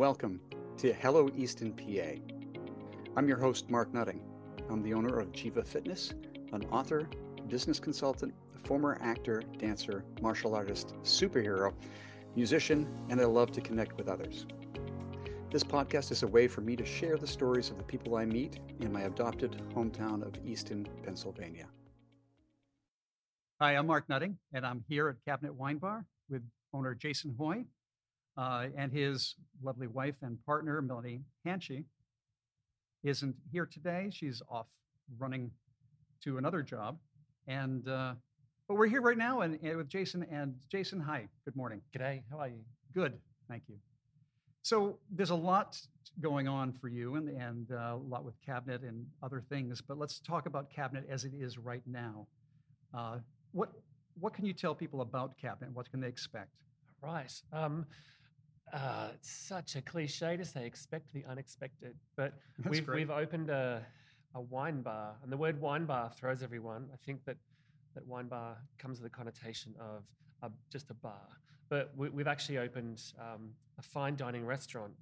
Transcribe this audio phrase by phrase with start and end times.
[0.00, 0.40] Welcome
[0.78, 2.18] to Hello Easton, PA.
[3.18, 4.22] I'm your host, Mark Nutting.
[4.70, 6.14] I'm the owner of Jiva Fitness,
[6.54, 7.06] an author,
[7.48, 8.32] business consultant,
[8.62, 11.74] former actor, dancer, martial artist, superhero,
[12.34, 14.46] musician, and I love to connect with others.
[15.50, 18.24] This podcast is a way for me to share the stories of the people I
[18.24, 21.66] meet in my adopted hometown of Easton, Pennsylvania.
[23.60, 27.66] Hi, I'm Mark Nutting, and I'm here at Kabinett Wine Bar with owner Jason Hoy
[28.36, 31.84] uh, and his lovely wife and partner, Melanie Hanche,
[33.02, 34.10] isn't here today.
[34.12, 34.66] She's off
[35.18, 35.50] running
[36.24, 36.98] to another job.
[37.46, 38.14] And uh,
[38.68, 40.24] but we're here right now and, and with Jason.
[40.30, 41.80] And Jason, hi, good morning.
[41.96, 42.60] G'day, how are you?
[42.94, 43.76] Good, thank you.
[44.62, 45.80] So there's a lot
[46.20, 49.98] going on for you and, and uh, a lot with Kabinett and other things, but
[49.98, 52.26] let's talk about Kabinett as it is right now.
[52.96, 53.18] Uh,
[53.52, 53.70] what
[54.18, 55.72] what can you tell people about Kabinett?
[55.72, 56.50] What can they expect?
[57.02, 57.32] Right.
[57.52, 57.86] Um,
[58.72, 62.96] uh, it's such a cliche to say expect the unexpected, but That's we've great.
[62.98, 63.84] we've opened a
[64.34, 66.88] a wine bar, and the word wine bar throws everyone.
[66.92, 67.36] I think that
[67.94, 70.04] that wine bar comes with a connotation of
[70.42, 71.26] a, just a bar,
[71.68, 74.92] but we, we've actually opened um, a fine dining restaurant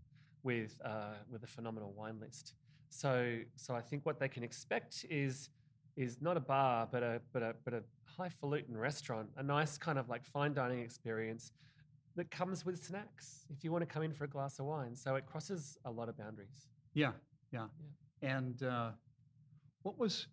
[0.42, 2.54] with uh, with a phenomenal wine list.
[2.88, 5.50] So so I think what they can expect is
[5.96, 9.98] is not a bar, but a but a but a highfalutin restaurant, a nice kind
[9.98, 11.52] of like fine dining experience
[12.18, 14.94] that comes with snacks if you want to come in for a glass of wine.
[14.94, 16.66] So it crosses a lot of boundaries.
[16.92, 17.12] Yeah,
[17.52, 17.66] yeah.
[18.22, 18.90] And uh,
[19.82, 20.26] what was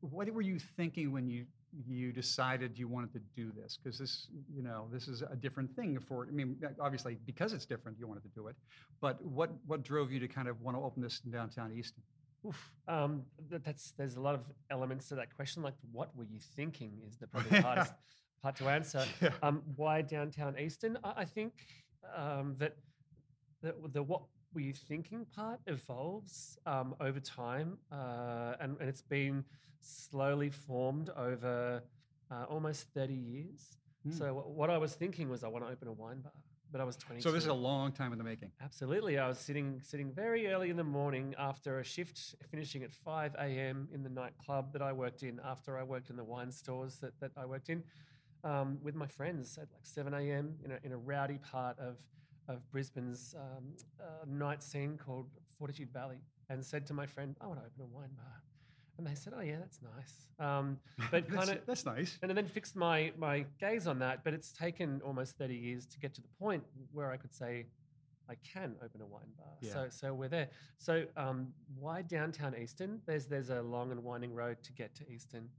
[0.00, 1.46] what were you thinking when you
[1.86, 3.78] you decided you wanted to do this?
[3.82, 6.26] Because this, you know, this is a different thing for.
[6.28, 8.56] I mean, obviously because it's different, you wanted to do it.
[9.00, 12.02] But what what drove you to kind of want to open this in downtown Easton?
[12.46, 12.72] Oof.
[12.86, 15.62] Um, th- that's there's a lot of elements to that question.
[15.62, 16.92] Like, what were you thinking?
[17.08, 17.94] Is the probably hardest
[18.46, 19.04] part to answer.
[19.20, 19.30] Yeah.
[19.42, 20.98] Um, why downtown Easton?
[21.02, 21.52] I, I think
[22.16, 22.76] um, that
[23.62, 24.22] the, the what
[24.54, 29.44] were you thinking part evolves um, over time, uh, and, and it's been
[29.80, 31.82] slowly formed over
[32.30, 33.78] uh, almost 30 years.
[34.04, 34.12] Hmm.
[34.12, 36.32] So wh- what I was thinking was I want to open a wine bar,
[36.70, 37.22] but I was 20.
[37.22, 38.52] So this is a long time in the making.
[38.62, 39.18] Absolutely.
[39.18, 43.34] I was sitting sitting very early in the morning after a shift, finishing at 5
[43.38, 43.88] a.m.
[43.92, 47.18] in the nightclub that I worked in after I worked in the wine stores that,
[47.20, 47.82] that I worked in
[48.46, 50.54] um, with my friends at like 7 a.m.
[50.64, 51.98] in a, in a rowdy part of,
[52.48, 53.64] of Brisbane's um,
[54.00, 55.26] uh, night scene called
[55.58, 56.18] Fortitude Valley
[56.48, 58.42] and said to my friend, I want to open a wine bar.
[58.98, 60.26] And they said, oh, yeah, that's nice.
[60.38, 60.78] Um,
[61.10, 62.18] but that's, kind of that's nice.
[62.22, 64.24] and then fixed my my gaze on that.
[64.24, 66.62] But it's taken almost 30 years to get to the point
[66.92, 67.66] where I could say
[68.30, 69.48] I can open a wine bar.
[69.60, 69.72] Yeah.
[69.72, 70.48] So so we're there.
[70.78, 71.48] So um,
[71.78, 73.00] why downtown Easton?
[73.06, 75.50] There's there's a long and winding road to get to Easton.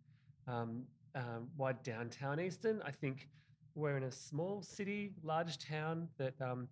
[0.48, 0.84] Um,
[1.16, 2.82] um, why downtown Easton?
[2.86, 3.28] I think
[3.76, 6.68] we're in a small city, large town that um,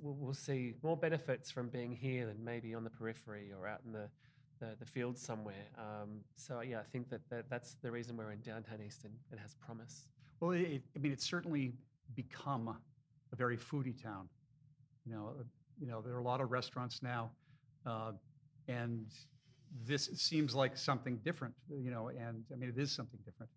[0.00, 3.92] we'll, see more benefits from being here than maybe on the periphery or out in
[3.92, 4.08] the
[4.58, 5.66] the, the fields somewhere.
[5.76, 9.10] Um, so yeah, I think that, that that's the reason we're in downtown Easton.
[9.32, 10.08] It has promise.
[10.40, 11.74] Well, it, I mean, it's certainly
[12.14, 14.28] become a very foodie town.
[15.04, 15.42] You know, uh,
[15.78, 17.30] you know, there are a lot of restaurants now,
[17.84, 18.12] uh,
[18.68, 19.06] and
[19.84, 21.54] this seems like something different.
[21.68, 23.50] You know, and I mean, it is something different.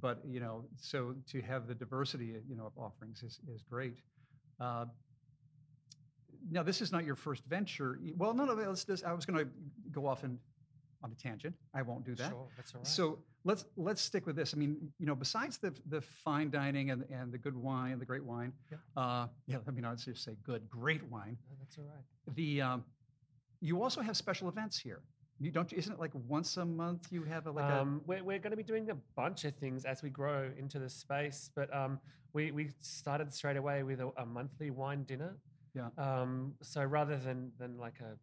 [0.00, 3.96] But you know, so to have the diversity, you know, of offerings is is great.
[4.60, 4.86] Uh,
[6.50, 7.98] now, this is not your first venture.
[8.16, 8.54] Well, no, no.
[8.54, 9.50] Let's just, I was going to
[9.92, 10.38] go off and
[11.02, 11.54] on a tangent.
[11.74, 12.30] I won't do that.
[12.30, 12.86] Sure, that's all right.
[12.86, 14.54] So let's let's stick with this.
[14.54, 18.04] I mean, you know, besides the the fine dining and, and the good wine, the
[18.04, 18.78] great wine, Yeah.
[18.96, 21.36] uh, yeah, I mean, I'd just say good, great wine.
[21.50, 22.34] No, that's all right.
[22.36, 22.84] The um,
[23.60, 25.00] you also have special events here.
[25.42, 25.72] You don't?
[25.72, 28.58] Isn't it like once a month you have a, like um, we're we're going to
[28.58, 31.98] be doing a bunch of things as we grow into the space, but um,
[32.34, 35.38] we we started straight away with a, a monthly wine dinner.
[35.74, 35.88] Yeah.
[35.96, 38.18] Um, so rather than than like a,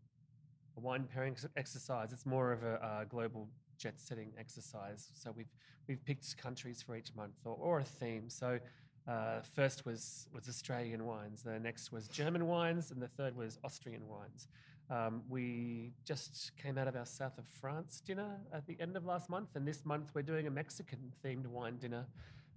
[0.77, 3.49] a wine pairing exercise, it's more of a, a global
[3.79, 5.09] jet setting exercise.
[5.15, 5.51] So we've
[5.87, 8.29] we've picked countries for each month or, or a theme.
[8.29, 8.59] So.
[9.07, 11.41] Uh, first was was Australian wines.
[11.41, 14.49] The next was German wines, and the third was Austrian wines.
[14.89, 19.05] Um, we just came out of our south of France dinner at the end of
[19.05, 22.05] last month, and this month we're doing a Mexican themed wine dinner.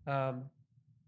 [0.07, 0.45] Um,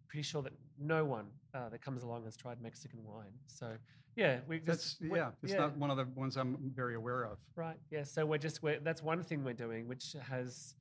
[0.08, 3.32] pretty sure that no one uh, that comes along has tried Mexican wine.
[3.46, 3.72] So
[4.16, 5.30] yeah, we that's just we- yeah.
[5.42, 7.38] It's not one of the ones I'm very aware of.
[7.56, 7.76] right.
[7.90, 10.74] Yeah, so we're just we're, that's one thing we're doing, which has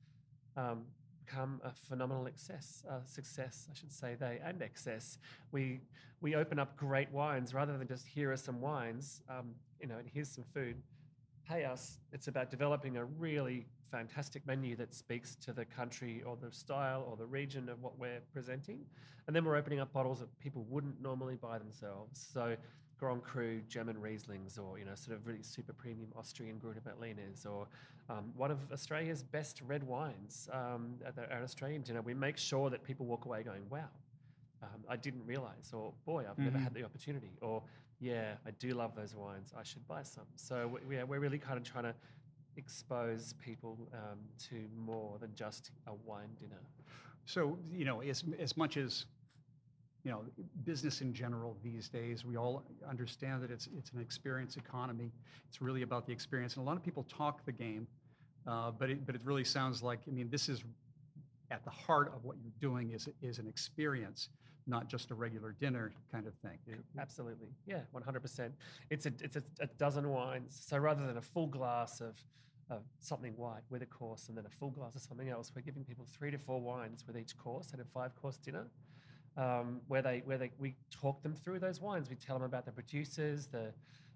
[0.56, 0.82] um,
[1.24, 5.18] become a phenomenal excess, uh, success, I should say, they and excess.
[5.52, 5.80] We
[6.20, 9.98] we open up great wines rather than just here are some wines, um, you know,
[9.98, 10.76] and here's some food.
[11.44, 11.98] pay us.
[12.12, 17.04] It's about developing a really fantastic menu that speaks to the country or the style
[17.10, 18.78] or the region of what we're presenting.
[19.26, 22.28] And then we're opening up bottles that people wouldn't normally buy themselves.
[22.32, 22.56] So
[22.96, 27.44] Grand Cru German Rieslings or, you know, sort of really super premium Austrian Gruner Veltliners
[27.44, 27.66] or
[28.08, 32.02] um, one of Australia's best red wines um, at, the, at Australian dinner.
[32.02, 33.88] We make sure that people walk away going, wow,
[34.62, 36.62] um, I didn't realize, or boy, I've never Mhm.
[36.62, 37.64] had the opportunity, or
[38.02, 39.52] yeah, I do love those wines.
[39.56, 40.24] I should buy some.
[40.34, 41.94] So we, we- we're really kind of trying to
[42.56, 44.18] expose people um,
[44.50, 46.60] to more than just a wine dinner.
[47.24, 49.06] So, you know, as, as much as,
[50.04, 50.24] you know,
[50.64, 55.12] business in general these days, we all understand that it's, it's an experience economy.
[55.48, 56.56] It's really about the experience.
[56.56, 57.86] And a lot of people talk the game,
[58.48, 60.64] uh, but, it, but it really sounds like, I mean, this is
[61.52, 64.28] at the heart of what you're doing is, is an experience,
[64.66, 66.58] not just a regular dinner kind of thing.
[66.66, 68.54] It- Absolutely, yeah, one hundred percent.
[68.90, 70.60] It's a it's a, a dozen wines.
[70.66, 72.22] So rather than a full glass of
[72.70, 75.62] of something white with a course and then a full glass of something else, we're
[75.62, 78.66] giving people three to four wines with each course at a five course dinner.
[79.36, 82.10] Um, where they where they we talk them through those wines.
[82.10, 83.72] We tell them about the producers, the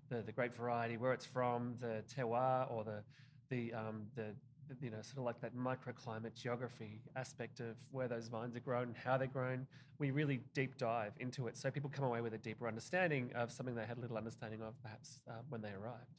[0.09, 3.03] the, the great variety, where it's from, the terroir or the
[3.49, 4.35] the um, the the,
[4.81, 8.89] you know sort of like that microclimate geography aspect of where those vines are grown,
[8.89, 9.67] and how they're grown.
[9.99, 13.51] We really deep dive into it, so people come away with a deeper understanding of
[13.51, 16.15] something they had little understanding of perhaps uh, when they arrived.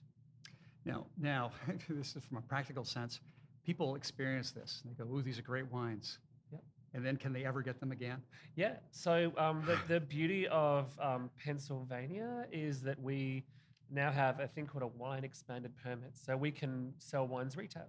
[0.86, 1.52] Now, now,
[1.90, 3.20] this is from a practical sense.
[3.66, 4.82] People experience this.
[4.86, 6.20] They go, "Ooh, these are great wines."
[6.52, 6.62] Yep.
[6.94, 8.22] And then, can they ever get them again?
[8.56, 8.78] Yeah.
[8.92, 13.44] So um, the, the beauty of um, Pennsylvania is that we
[13.90, 16.12] now have a thing called a wine expanded permit.
[16.14, 17.88] So we can sell wines retail.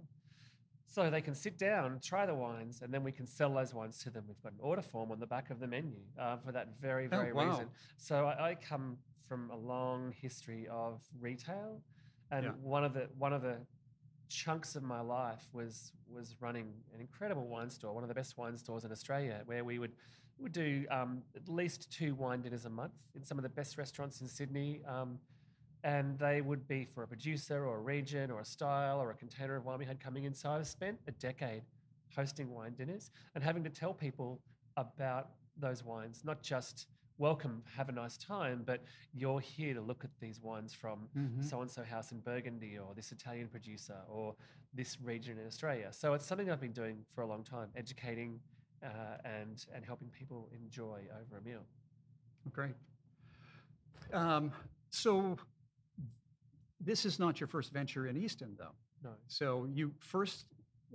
[0.90, 3.98] So they can sit down, try the wines, and then we can sell those wines
[3.98, 4.24] to them.
[4.26, 7.04] We've got an order form on the back of the menu uh, for that very,
[7.06, 7.50] Oh, very wow.
[7.50, 7.68] reason.
[7.98, 8.96] So I, I come
[9.28, 11.82] from a long history of retail,
[12.30, 12.50] and Yeah.
[12.62, 13.56] one of the one of the
[14.30, 18.38] chunks of my life was was running an incredible wine store, one of the best
[18.38, 19.92] wine stores in Australia, where we would
[20.38, 23.76] would do um, at least two wine dinners a month in some of the best
[23.76, 24.80] restaurants in Sydney.
[24.86, 25.18] Um,
[25.84, 29.14] and they would be for a producer or a region or a style or a
[29.14, 30.34] container of wine we had coming in.
[30.34, 31.62] So I've spent a decade
[32.14, 34.40] hosting wine dinners and having to tell people
[34.76, 36.86] about those wines, not just
[37.18, 38.82] welcome, have a nice time, but
[39.12, 41.08] you're here to look at these wines from
[41.42, 44.34] so and so house in Burgundy or this Italian producer or
[44.72, 45.88] this region in Australia.
[45.90, 48.40] So it's something I've been doing for a long time, educating
[48.82, 51.64] uh, and and helping people enjoy over a meal.
[52.52, 52.74] Great.
[54.12, 54.52] Um,
[54.90, 55.36] so,
[56.80, 58.74] this is not your first venture in Easton, though.
[59.02, 60.46] No, So you first,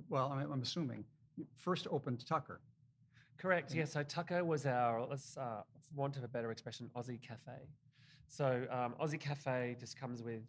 [0.09, 2.61] well, I'm, I'm assuming, you first opened Tucker.
[3.37, 3.73] correct.
[3.73, 3.85] Yeah.
[3.85, 7.67] So Tucker was our, let's uh, for want of a better expression, Aussie cafe.
[8.27, 10.41] So um, Aussie cafe just comes with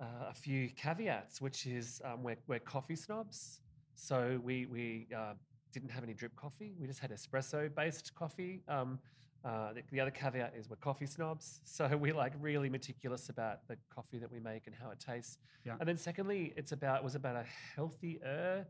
[0.00, 3.60] uh, a few caveats, which is um, we're, we're coffee snobs.
[3.96, 5.34] So we we uh,
[5.72, 6.74] didn't have any drip coffee.
[6.80, 8.62] We just had espresso based coffee.
[8.68, 8.98] Um,
[9.44, 13.66] uh, the, the other caveat is we're coffee snobs, so we're like really meticulous about
[13.68, 15.38] the coffee that we make and how it tastes.
[15.64, 15.74] Yeah.
[15.78, 17.44] And then secondly, it's about it was about a
[17.74, 18.66] healthier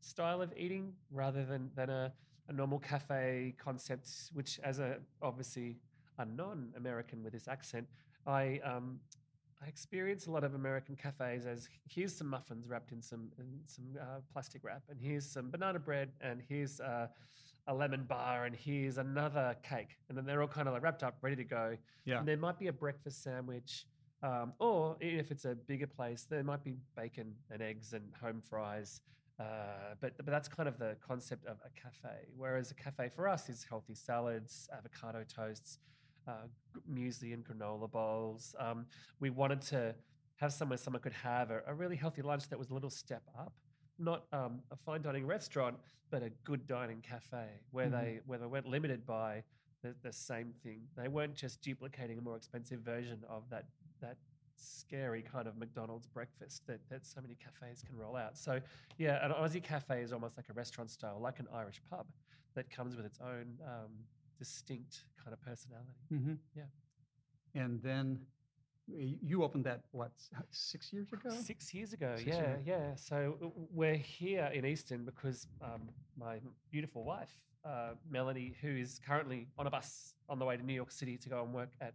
[0.00, 2.12] style of eating rather than than a,
[2.48, 5.76] a normal cafe concept, which as a obviously
[6.18, 7.86] a non-American with this accent,
[8.26, 9.00] I um,
[9.62, 13.60] I experience a lot of American cafes as here's some muffins wrapped in some in
[13.64, 17.06] some uh, plastic wrap, and here's some banana bread, and here's uh,
[17.68, 21.02] a lemon bar, and here's another cake, and then they're all kind of like wrapped
[21.02, 21.76] up, ready to go.
[22.04, 22.18] Yeah.
[22.18, 23.86] And there might be a breakfast sandwich,
[24.22, 28.40] um, or if it's a bigger place, there might be bacon and eggs and home
[28.40, 29.00] fries.
[29.38, 32.26] Uh, but but that's kind of the concept of a cafe.
[32.36, 35.78] Whereas a cafe for us is healthy salads, avocado toasts,
[36.26, 36.48] uh,
[36.92, 38.56] muesli and granola bowls.
[38.58, 38.86] Um,
[39.20, 39.94] we wanted to
[40.36, 43.22] have somewhere someone could have a, a really healthy lunch that was a little step
[43.38, 43.52] up,
[43.98, 45.76] not um, a fine dining restaurant,
[46.10, 47.90] but a good dining cafe where Mhm.
[48.00, 49.44] they where they weren't limited by
[49.82, 50.88] the, the same thing.
[50.96, 53.66] They weren't just duplicating a more expensive version of that
[54.00, 54.16] that
[54.56, 58.36] scary kind of McDonald's breakfast that, that so many cafes can roll out.
[58.36, 58.60] So
[58.96, 62.06] yeah, an Aussie cafe is almost like a restaurant style, like an Irish pub
[62.54, 63.90] that comes with its own um,
[64.36, 65.92] distinct kind of personality.
[66.12, 66.34] Mm-hmm.
[66.56, 66.64] Yeah.
[67.54, 68.26] And then
[68.96, 70.12] you opened that, what,
[70.50, 71.30] six years ago?
[71.30, 72.60] Six years ago, Six yeah, years.
[72.66, 72.94] yeah.
[72.96, 76.40] So we're here in Easton because um, my
[76.70, 77.32] beautiful wife,
[77.64, 81.16] uh, Melanie, who is currently on a bus on the way to New York City
[81.18, 81.94] to go and work at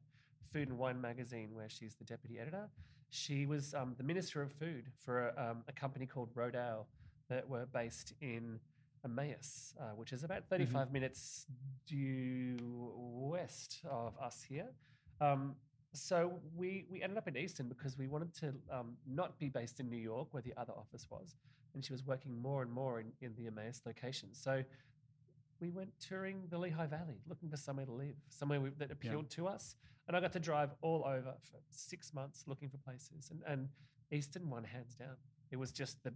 [0.52, 2.70] Food and Wine magazine, where she's the deputy editor.
[3.10, 6.86] She was um, the minister of food for a, um, a company called Rodale
[7.30, 8.60] that were based in
[9.06, 11.46] Emmaus, uh, which is about 35 minutes
[11.88, 14.68] due west of us here.
[15.22, 15.56] Um,
[15.94, 19.80] so we we ended up in Easton because we wanted to um, not be based
[19.80, 21.36] in New York where the other office was,
[21.74, 24.30] and she was working more and more in, in the Emmaus location.
[24.34, 24.64] So
[25.60, 29.30] we went touring the Lehigh Valley, looking for somewhere to live, somewhere we, that appealed
[29.32, 29.76] to us.
[30.08, 33.70] And I got to drive all over for six months looking for places, and and
[34.12, 35.16] Easton won hands down.
[35.52, 36.14] It was just the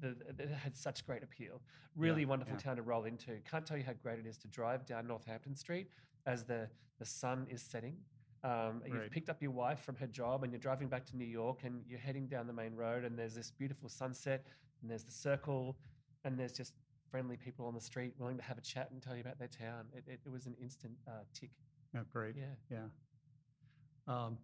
[0.00, 1.60] the, it had such great appeal.
[1.96, 2.60] Really wonderful yeah.
[2.60, 3.38] town to roll into.
[3.50, 5.88] Can't tell you how great it is to drive down Northampton Street
[6.26, 7.96] as the the sun is setting.
[8.42, 11.26] Um, You've picked up your wife from her job and you're driving back to New
[11.26, 14.46] York and you're heading down the main road and there's this beautiful sunset
[14.80, 15.76] and there's the circle
[16.24, 16.72] and there's just
[17.10, 19.48] friendly people on the street willing to have a chat and tell you about their
[19.48, 19.84] town.
[19.94, 21.50] It, it, it was an instant uh, tick.
[21.94, 22.34] Yeah, great.
[22.36, 22.44] Yeah.
[22.70, 24.14] Yeah.
[24.14, 24.38] Um,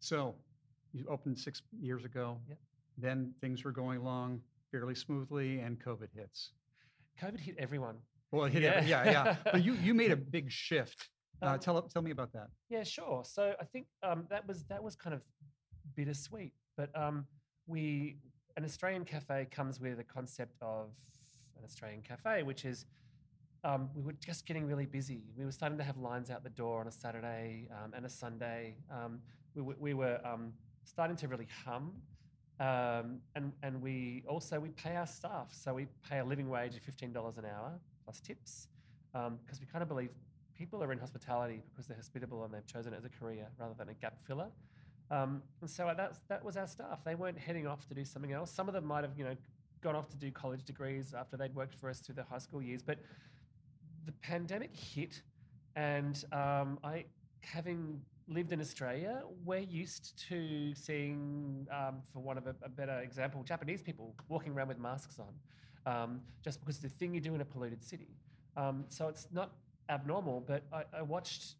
[0.00, 0.34] so
[0.92, 2.38] you opened six years ago.
[2.48, 2.58] Yep.
[2.98, 4.40] Then things were going along
[4.70, 6.52] fairly smoothly, and COVID hits.
[7.20, 7.96] COVID hit everyone.
[8.30, 9.04] Well, it hit every- Yeah.
[9.04, 9.36] yeah, yeah.
[9.44, 11.08] But you you made a big shift.
[11.42, 12.48] Uh, Um, tell tell me about that.
[12.68, 13.22] Yeah, sure.
[13.24, 15.22] So I think um, that was that was kind of
[15.96, 17.26] bittersweet, but um,
[17.66, 18.16] we
[18.56, 20.94] an Australian cafe comes with a concept of
[21.58, 22.86] an Australian cafe, which is
[23.64, 25.22] um, we were just getting really busy.
[25.36, 28.08] We were starting to have lines out the door on a Saturday um, and a
[28.08, 28.76] Sunday.
[28.90, 29.20] Um,
[29.54, 30.52] we, were- we were um,
[30.84, 31.92] starting to really hum.
[32.60, 35.48] Um, and, and we also we pay our staff.
[35.52, 38.68] So we pay a living wage of $15 an hour plus tips
[39.12, 40.10] because we kind of believe
[40.62, 43.74] people are in hospitality because they're hospitable and they've chosen it as a career rather
[43.76, 44.46] than a gap filler.
[45.10, 47.00] Um, and so that's, that was our staff.
[47.04, 48.48] They weren't heading off to do something else.
[48.48, 49.36] Some of them might have, you know,
[49.80, 52.62] gone off to do college degrees after they'd worked for us through their high school
[52.62, 52.80] years.
[52.80, 53.00] But
[54.06, 55.20] the pandemic hit,
[55.74, 57.06] and um, I,
[57.40, 63.00] having lived in Australia, we're used to seeing, um, for one of a, a better
[63.00, 67.20] example, Japanese people walking around with masks on, um, just because it's the thing you
[67.20, 68.14] do in a polluted city.
[68.56, 69.50] Um, so it's not
[69.88, 71.56] abnormal, but I, I watched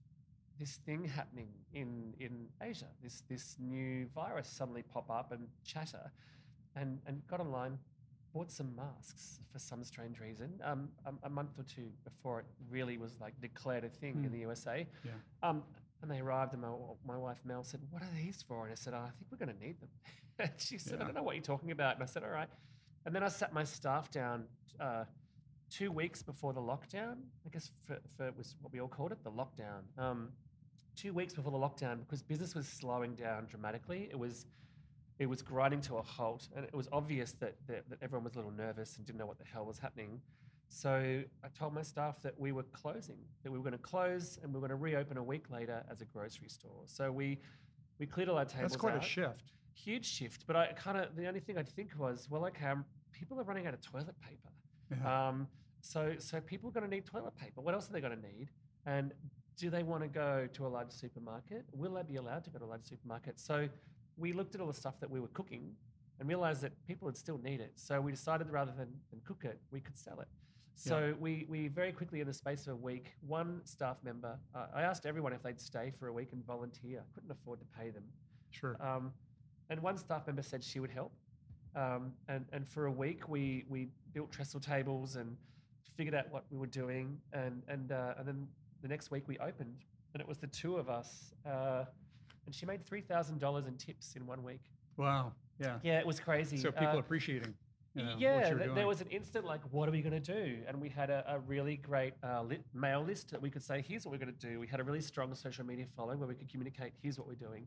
[0.58, 2.86] this thing happening in in Asia.
[3.02, 6.12] This this new virus suddenly pop up and chatter,
[6.76, 7.78] and and got online,
[8.32, 10.60] bought some masks for some strange reason.
[10.64, 14.24] Um, a, a month or two before it really was like declared a thing in
[14.24, 14.32] Hmm.
[14.32, 14.86] the USA.
[15.04, 15.12] Yeah.
[15.42, 15.62] Um,
[16.02, 16.72] and they arrived, and my,
[17.06, 19.38] my wife Mel said, "What are these for?" And I said, oh, "I think we're
[19.44, 19.88] going to need them."
[20.38, 22.48] and she said, "I don't know what you're talking about." And I said, "All right."
[23.06, 24.44] And then I sat my staff down
[24.80, 25.04] uh,
[25.72, 27.16] two weeks before the lockdown.
[27.46, 29.82] I guess for, for it was what we all called it, the lockdown.
[29.98, 30.28] Um,
[30.96, 34.08] two weeks before the lockdown, because business was slowing down dramatically.
[34.10, 34.46] It was
[35.18, 38.34] it was grinding to a halt, and it was obvious that, that that everyone was
[38.34, 40.20] a little nervous and didn't know what the hell was happening.
[40.68, 44.38] So I told my staff that we were closing, that we were going to close,
[44.42, 46.82] and we were going to reopen a week later as a grocery store.
[46.86, 47.38] So we
[47.98, 48.72] we cleared all our tables.
[48.72, 49.52] That's quite out a shift.
[49.74, 50.44] huge shift.
[50.46, 53.44] But I kind of the only thing I'd think was, well, okay, um, people are
[53.44, 54.51] running out of toilet paper.
[55.00, 55.28] Yeah.
[55.28, 55.48] Um,
[55.80, 57.60] so so people are going to need toilet paper.
[57.60, 58.48] What else are they going to need?
[58.86, 59.12] And
[59.56, 61.64] do they want to go to a large supermarket?
[61.72, 63.38] Will they be allowed to go to a large supermarket?
[63.38, 63.68] So
[64.16, 65.72] we looked at all the stuff that we were cooking
[66.18, 67.72] and realized that people would still need it.
[67.76, 70.28] So we decided rather than, than cook it, we could sell it.
[70.74, 74.66] So we, we very quickly, in the space of a week, one staff member, uh,
[74.74, 77.00] I asked everyone if they'd stay for a week and volunteer.
[77.00, 78.04] I couldn't afford to pay them.
[78.50, 78.76] Sure.
[78.80, 79.12] Um,
[79.70, 81.12] and one staff member said she would help.
[81.74, 85.36] Um, and, and for a week, we, we built trestle tables and
[85.96, 87.18] figured out what we were doing.
[87.32, 88.46] And, and, uh, and then
[88.82, 89.76] the next week we opened,
[90.14, 91.32] and it was the two of us.
[91.46, 91.84] Uh,
[92.46, 94.62] and she made $3,000 in tips in one week.
[94.96, 95.32] Wow.
[95.58, 95.78] Yeah.
[95.82, 96.56] Yeah, it was crazy.
[96.56, 97.54] So people Uh, appreciating.
[97.94, 100.60] You know, yeah, th- there was an instant like, what are we going to do?
[100.66, 103.84] And we had a, a really great uh, lit mail list that we could say,
[103.86, 104.58] here's what we're going to do.
[104.58, 107.34] We had a really strong social media following where we could communicate, here's what we're
[107.34, 107.66] doing.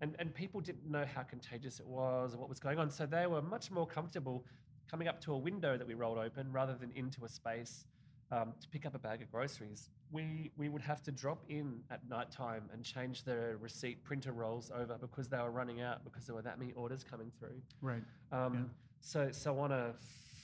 [0.00, 2.90] And, and people didn't know how contagious it was or what was going on.
[2.90, 4.44] So they were much more comfortable
[4.90, 7.84] coming up to a window that we rolled open rather than into a space
[8.30, 9.90] um, to pick up a bag of groceries.
[10.10, 14.32] We, we would have to drop in at night time and change the receipt printer
[14.32, 17.60] rolls over because they were running out because there were that many orders coming through.
[17.82, 18.02] right.
[18.32, 18.60] Um, Yeah.
[19.00, 19.94] So, so on a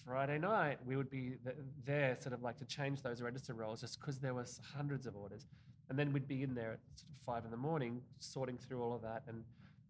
[0.07, 1.37] Friday night, we would be
[1.85, 5.17] there, sort of like to change those register rolls, just because there was hundreds of
[5.17, 5.47] orders,
[5.89, 8.83] and then we'd be in there at sort of five in the morning, sorting through
[8.83, 9.45] all of that and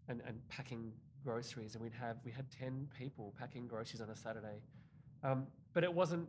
[0.07, 0.91] and, and packing
[1.23, 4.61] groceries, and we'd have we had ten people packing groceries on a Saturday,
[5.23, 6.27] um, but it wasn't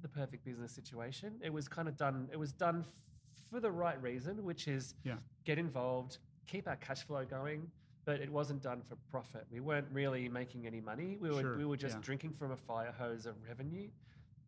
[0.00, 1.34] the perfect business situation.
[1.42, 2.28] It was kind of done.
[2.32, 3.02] It was done f-
[3.50, 5.16] for the right reason, which is Yeah.
[5.44, 7.70] get involved, keep our cash flow going,
[8.04, 9.46] but it wasn't done for profit.
[9.50, 11.16] We weren't really making any money.
[11.20, 12.02] We were Sure, we were just yeah.
[12.02, 13.88] drinking from a fire hose of revenue,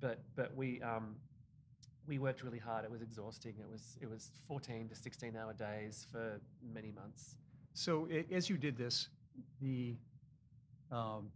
[0.00, 1.16] but but we um,
[2.06, 2.84] we worked really hard.
[2.84, 3.54] It was exhausting.
[3.58, 7.36] It was it was 14 to 16 hour days for many months.
[7.74, 9.08] So a- as you did this,
[9.60, 9.96] the,
[10.90, 11.30] um,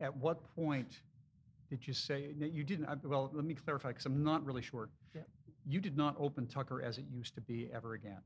[0.00, 1.00] at what point
[1.68, 4.88] did you say, you didn't, well, let me clarify, because I'm not really sure.
[5.14, 5.22] Yeah.
[5.66, 8.20] You did not open Tucker as it used to be ever again.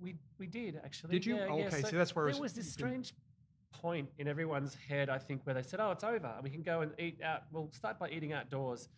[0.00, 1.12] We we did actually.
[1.12, 1.36] Did you?
[1.36, 1.66] Yeah, Oh, yeah.
[1.66, 3.14] okay, So so that's where I there was- was this strange
[3.72, 6.38] point in everyone's head, I think, where they said, "Oh, it's over.
[6.42, 7.44] We can go and eat out.
[7.52, 8.88] We'll start by eating outdoors."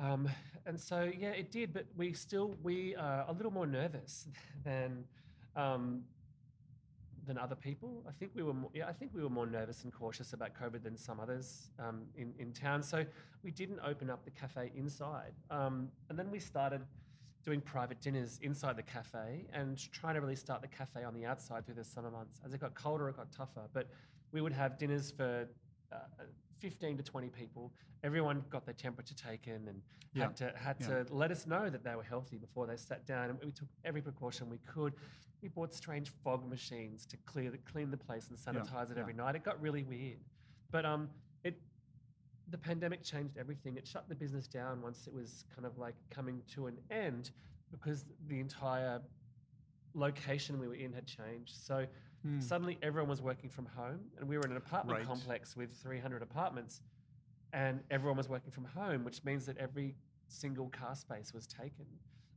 [0.00, 0.28] Um,
[0.66, 4.28] and so yeah, it did, but we still we are a little more nervous
[4.64, 5.04] than
[5.56, 6.02] um,
[7.26, 8.04] than other people.
[8.08, 10.50] I think we were more, yeah, I think we were more nervous and cautious about
[10.54, 12.82] COVID than some others um, in in town.
[12.82, 13.04] So
[13.42, 16.82] we didn't open up the cafe inside, um, and then we started
[17.44, 21.26] doing private dinners inside the cafe and trying to really start the cafe on the
[21.26, 22.40] outside through the summer months.
[22.44, 23.90] As it got colder, it got tougher, but
[24.32, 25.46] we would have dinners for
[25.92, 25.96] uh,
[26.58, 27.72] 15 to 20 people.
[28.02, 29.82] Everyone got their temperature taken and
[30.12, 30.86] Yeah, had to had yeah.
[31.04, 33.30] to let us know that they were healthy before they sat down.
[33.30, 34.94] And we took every precaution we could.
[35.42, 39.02] We bought strange fog machines to clear the, clean the place and sanitize it yeah.
[39.02, 39.34] every night.
[39.34, 40.20] It got really weird,
[40.70, 41.10] but um,
[41.42, 41.60] it
[42.50, 43.76] the pandemic changed everything.
[43.76, 47.30] It shut the business down once it was kind of like coming to an end
[47.70, 49.00] because the entire
[49.94, 51.54] location we were in had changed.
[51.56, 51.86] So
[52.24, 52.40] Hmm.
[52.40, 55.06] suddenly everyone was working from home, and we were in an apartment Right.
[55.06, 56.80] complex with 300 apartments,
[57.52, 59.94] and everyone was working from home, which means that every
[60.28, 61.84] single car space was taken.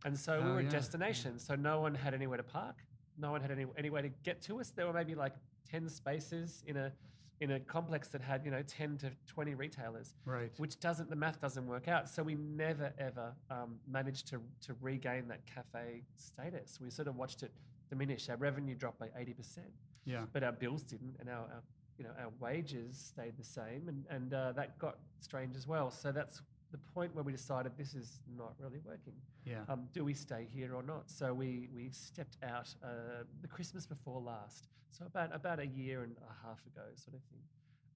[0.03, 0.71] And so we Oh, were a yeah, yeah.
[0.71, 1.39] destination.
[1.39, 2.83] So no one had anywhere to park.
[3.17, 4.71] No one had any anywhere to get to us.
[4.71, 5.33] There were maybe like
[5.65, 6.91] 10 spaces in a
[7.39, 10.51] in a complex that had you know 10 to 20 retailers Right.
[10.57, 12.09] which doesn't the math doesn't work out.
[12.09, 16.79] So we never ever um, managed to to regain that cafe status.
[16.81, 17.51] We sort of watched it
[17.89, 18.27] diminish.
[18.29, 19.59] Our revenue dropped by 80%
[20.05, 20.25] Yeah.
[20.33, 21.63] but our bills didn't and our, our
[21.97, 25.91] you know our wages stayed the same and and uh, that got strange as well.
[25.91, 29.13] So that's the point where we decided this is not really working
[29.45, 29.61] Yeah.
[29.69, 31.09] um, do we stay here or not?
[31.09, 36.03] So we we stepped out uh, the Christmas before last, so about about a year
[36.03, 37.43] and a half ago, sort of thing,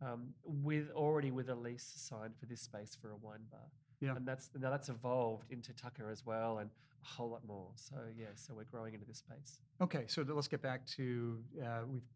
[0.07, 3.69] um, with already with a lease signed for this space for a wine bar.
[3.99, 4.15] Yeah.
[4.15, 6.69] and that's now that's evolved into Tucker as well, and
[7.03, 7.67] a whole lot more.
[7.75, 9.59] So yeah, so we're growing into this space.
[9.79, 12.09] Okay, so let's get back to uh, we've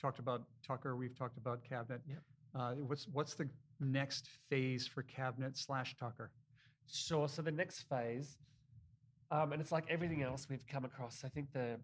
[0.00, 2.00] talked about Tucker, we've talked about Kabinett.
[2.08, 2.22] Yep.
[2.54, 3.48] Uh, what's what's the
[3.80, 6.30] next phase for Kabinett slash Tucker?
[6.92, 7.28] Sure.
[7.28, 8.36] So the next phase,
[9.30, 11.22] um, and it's like everything else we've come across.
[11.24, 11.78] I think the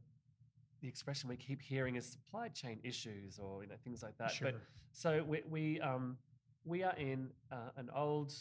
[0.82, 4.32] the expression we keep hearing is supply chain issues or you know things like that.
[4.40, 4.56] But
[4.92, 6.18] so we we um,
[6.64, 8.32] we are in uh, an old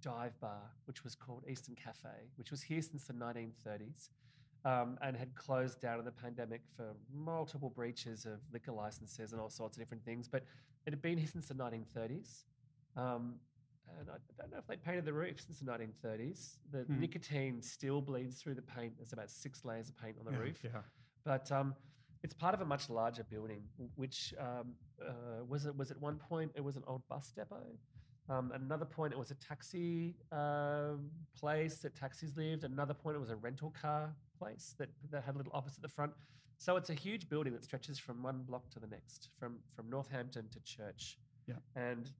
[0.00, 4.08] dive bar which was called Eastern Cafe, which was here since the 1930s.
[4.64, 9.40] Um, and had closed down in the pandemic for multiple breaches of liquor licenses and
[9.40, 10.28] all sorts of different things.
[10.28, 10.44] But
[10.86, 12.44] it had been here since the 1930s.
[12.96, 13.40] Um,
[13.98, 16.58] and I don't know if they painted the roof since the 1930s.
[16.70, 17.00] The Hmm.
[17.00, 18.96] nicotine still bleeds through the paint.
[18.96, 20.62] There's about six layers of paint on the yeah, roof.
[20.64, 20.82] Yeah.
[21.24, 21.74] But um,
[22.22, 26.18] it's part of a much larger building, which um, uh, was it was at one
[26.18, 27.64] point it was an old bus depot.
[28.28, 30.92] Um, another point, it was a taxi uh,
[31.36, 32.64] place that taxis lived.
[32.64, 35.82] Another point, it was a rental car place that, that had a little office at
[35.82, 36.12] the front.
[36.58, 39.90] So it's a huge building that stretches from one block to the next, from from
[39.90, 41.18] Northampton to Church.
[41.48, 41.56] Yeah.
[41.74, 42.10] And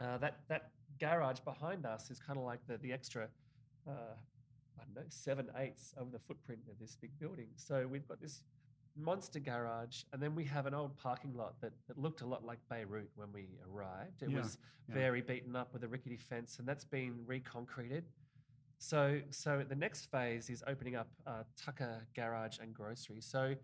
[0.00, 3.28] uh, that that garage behind us is kind of like the the extra.
[3.88, 4.16] Uh,
[4.78, 7.46] I don't know, seven eighths of the footprint of this big building.
[7.56, 8.42] So we've got this
[8.96, 12.44] monster garage, and then we have an old parking lot that, that looked a lot
[12.44, 14.22] like Beirut when we arrived.
[14.22, 14.94] It Yeah, was yeah.
[14.94, 18.04] very beaten up with a rickety fence, and that's been reconcreted.
[18.78, 23.20] So, so the next phase is opening up uh, Tucker Garage and Grocery.
[23.20, 23.54] So,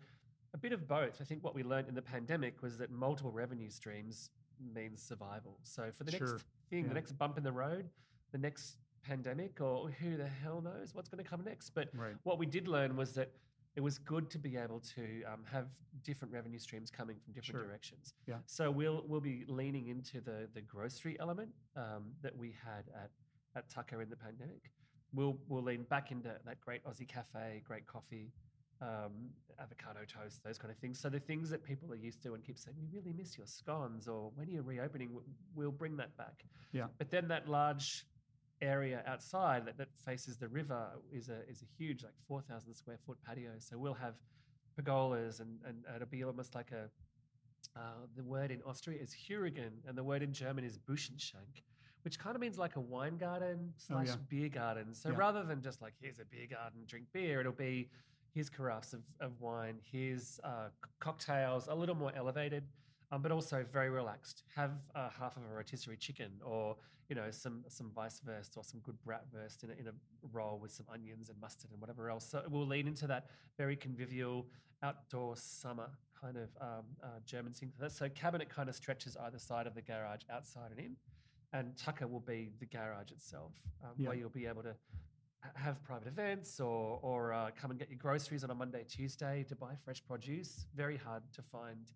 [0.52, 1.20] a bit of both.
[1.20, 4.30] I think what we learned in the pandemic was that multiple revenue streams
[4.74, 5.58] means survival.
[5.62, 6.88] So, for the Sure, next thing, yeah.
[6.88, 7.88] the next bump in the road,
[8.32, 11.70] the next pandemic, or who the hell knows what's going to come next.
[11.70, 12.16] But Right.
[12.24, 13.30] what we did learn was that
[13.76, 15.68] it was good to be able to um, have
[16.02, 17.66] different revenue streams coming from different Sure.
[17.66, 18.14] directions.
[18.26, 18.36] Yeah.
[18.46, 23.10] So we'll we'll be leaning into the the grocery element um, that we had at
[23.56, 24.70] at Tucker in the pandemic.
[25.14, 28.32] We'll we'll lean back into that great Aussie cafe, great coffee,
[28.80, 29.30] um,
[29.60, 30.98] avocado toast, those kind of things.
[31.00, 33.46] So the things that people are used to and keep saying, we really miss your
[33.46, 35.10] scones, or when are you reopening?
[35.54, 36.44] We'll bring that back.
[36.72, 36.86] Yeah.
[36.98, 38.04] But then that large
[38.62, 42.74] area outside that, that faces the river is a is a huge like four thousand
[42.74, 43.52] square foot patio.
[43.58, 44.14] So we'll have
[44.78, 46.90] pergolas and and it'll be almost like a
[47.76, 51.62] uh, the word in Austria is Heurigen and the word in German is Buschenschank,
[52.02, 54.16] which kind of means like a wine garden slash yeah.
[54.28, 54.94] beer garden.
[54.94, 55.16] So Yeah.
[55.16, 57.88] rather than just like here's a beer garden, drink beer, it'll be
[58.32, 60.68] here's carafes of, of wine, here's uh,
[61.00, 62.64] cocktails, a little more elevated,
[63.10, 64.42] um, but also very relaxed.
[64.56, 66.76] Have uh, half of a rotisserie chicken, or
[67.08, 69.92] you know some some Weisswurst or some good bratwurst in a, in a
[70.32, 72.28] roll with some onions and mustard and whatever else.
[72.28, 73.26] So we'll lean into that
[73.58, 74.46] very convivial
[74.82, 77.72] outdoor summer kind of um, uh, German thing.
[77.88, 80.96] So Kabinett kind of stretches either side of the garage, outside and in,
[81.52, 84.08] and Tucker will be the garage itself, um, Yeah.
[84.08, 84.74] where you'll be able to
[85.54, 89.42] have private events or or uh, come and get your groceries on a Monday, Tuesday
[89.48, 90.66] to buy fresh produce.
[90.76, 91.90] Very hard to find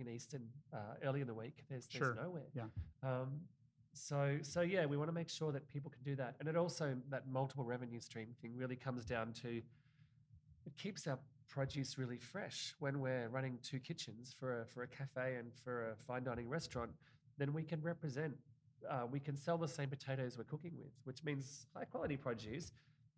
[0.00, 1.64] in Easton uh, early in the week.
[1.68, 2.48] There's, there's Sure, nowhere.
[2.54, 2.64] yeah.
[3.02, 3.40] Um,
[3.92, 6.56] so so yeah, we want to make sure that people can do that, and it
[6.56, 9.60] also that multiple revenue stream thing really comes down to
[10.66, 14.86] it keeps our produce really fresh when we're running two kitchens for a, for a
[14.86, 16.92] cafe and for a fine dining restaurant
[17.38, 18.32] then we can represent
[18.88, 22.70] uh, we can sell the same potatoes we're cooking with which means high quality produce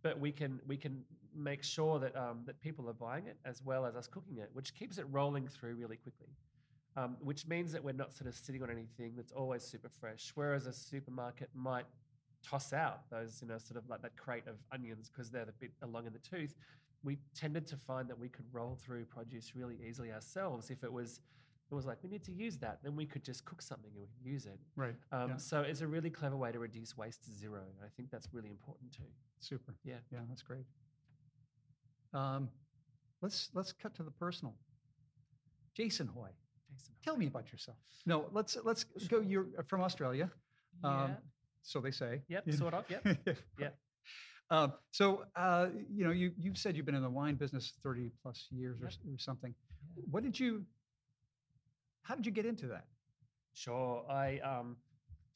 [0.03, 1.05] but we can we can
[1.37, 4.49] make sure that um, that people are buying it as well as us cooking it
[4.55, 6.29] which keeps it rolling through really quickly
[6.97, 10.33] um, which means that we're not sort of sitting on anything that's always super fresh
[10.35, 11.87] whereas a supermarket might
[12.43, 15.53] toss out those you know sort of like that crate of onions because they're the
[15.53, 16.55] bit along in the tooth
[17.05, 20.93] we tended to find that we could roll through produce really easily ourselves if it
[20.93, 21.21] was
[21.71, 24.01] it was like we need to use that then we could just cook something and
[24.03, 24.95] we can use it Right.
[25.13, 25.37] um, yeah.
[25.37, 28.29] so it's a really clever way to reduce waste to zero and i think that's
[28.33, 29.05] really important too
[29.43, 29.75] Super.
[29.85, 29.97] Yeah.
[30.13, 30.67] Yeah, that's great.
[32.15, 32.49] Um,
[33.23, 34.55] let's let's cut to the personal.
[35.75, 36.29] Jason Hoy,
[37.05, 37.77] tell me about yourself.
[38.07, 39.21] No, let's let's go.
[39.21, 40.31] You're from Australia,
[40.85, 41.17] yeah um,
[41.63, 42.23] so they say.
[42.29, 43.03] yep sort of yep
[43.59, 43.69] Yeah.
[44.51, 48.11] Um, so uh, you know, you you've said you've been in the wine business thirty
[48.23, 48.93] plus years or, Yep.
[48.93, 49.55] s- or something.
[49.97, 50.05] Yeah.
[50.11, 50.67] What did you?
[52.03, 52.85] How did you get into that?
[53.55, 54.05] Sure.
[54.11, 54.77] I um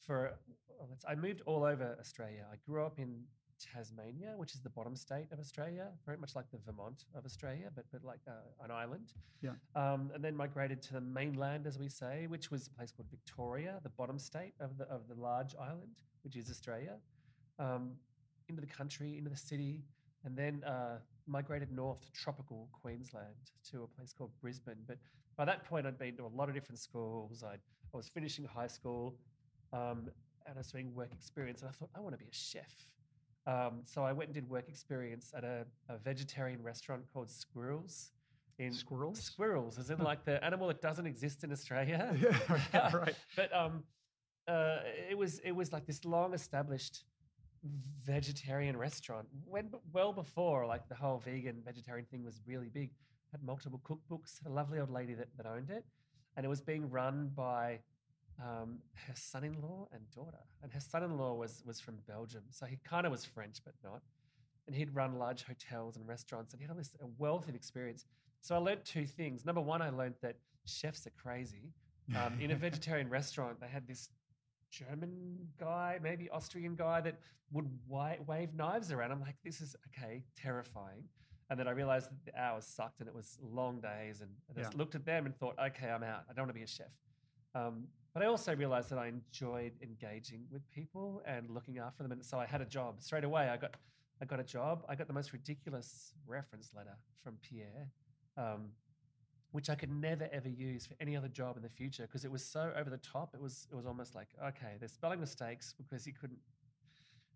[0.05, 0.37] for
[0.77, 2.45] well, I moved all over Australia.
[2.51, 3.23] I grew up in
[3.59, 7.69] Tasmania, which is the bottom state of Australia, very much like the Vermont of Australia,
[7.75, 9.13] but but like uh, an island.
[9.41, 9.51] Yeah.
[9.75, 13.09] Um, and then migrated to the mainland, as we say, which was a place called
[13.09, 16.97] Victoria, the bottom state of the of the large island, which is Australia.
[17.59, 17.93] Um,
[18.49, 19.83] into the country, into the city,
[20.23, 24.83] and then uh, migrated north to tropical Queensland to a place called Brisbane.
[24.87, 24.97] But
[25.35, 27.43] by that point, I'd been to a lot of different schools.
[27.43, 27.59] I'd,
[27.93, 29.15] I was finishing high school
[29.73, 30.09] um,
[30.45, 32.73] and I was doing work experience, and I thought, I want to be a chef.
[33.47, 38.11] Um, so I went and did work experience at a, a vegetarian restaurant called Squirrels.
[38.59, 39.19] In Squirrels?
[39.19, 42.13] Squirrels, as in like the animal that doesn't exist in Australia.
[42.21, 43.15] yeah, yeah, right.
[43.37, 43.83] But um,
[44.47, 44.79] uh,
[45.09, 47.05] it was it was like this long established
[48.05, 52.91] vegetarian restaurant when well before like the whole vegan vegetarian thing was really big.
[53.31, 54.41] Had multiple cookbooks.
[54.43, 55.85] Had a lovely old lady that, that owned it,
[56.35, 57.79] and it was being run by
[58.41, 60.43] um, her son-in-law and daughter.
[60.61, 64.01] And her son-in-law was was from Belgium, so he kind of was French but not.
[64.67, 67.55] And he'd run large hotels and restaurants, and he had all this a wealth of
[67.55, 68.05] experience.
[68.41, 69.45] So I learned two things.
[69.45, 71.71] Number one, I learned that chefs are crazy.
[72.15, 74.09] Um, in a vegetarian restaurant, they had this
[74.69, 77.19] German guy, maybe Austrian guy, that
[77.51, 79.11] would wave knives around.
[79.11, 81.03] I'm like, this is okay, terrifying.
[81.49, 84.19] And then I realized that the hours sucked and it was long days.
[84.19, 84.77] And, and I just Yeah.
[84.79, 86.23] looked at them and thought, okay, I'm out.
[86.29, 86.91] I don't want to be a chef.
[87.55, 92.11] Um, but I also realized that I enjoyed engaging with people and looking after them.
[92.11, 93.47] And so I had a job straight away.
[93.47, 93.75] I got,
[94.19, 94.83] I got a job.
[94.89, 97.91] I got the most ridiculous reference letter from Pierre.
[98.35, 98.69] Um,
[99.51, 102.31] which I could never ever use for any other job in the future because it
[102.31, 103.35] was so over the top.
[103.35, 106.39] It was it was almost like okay, there's spelling mistakes because he couldn't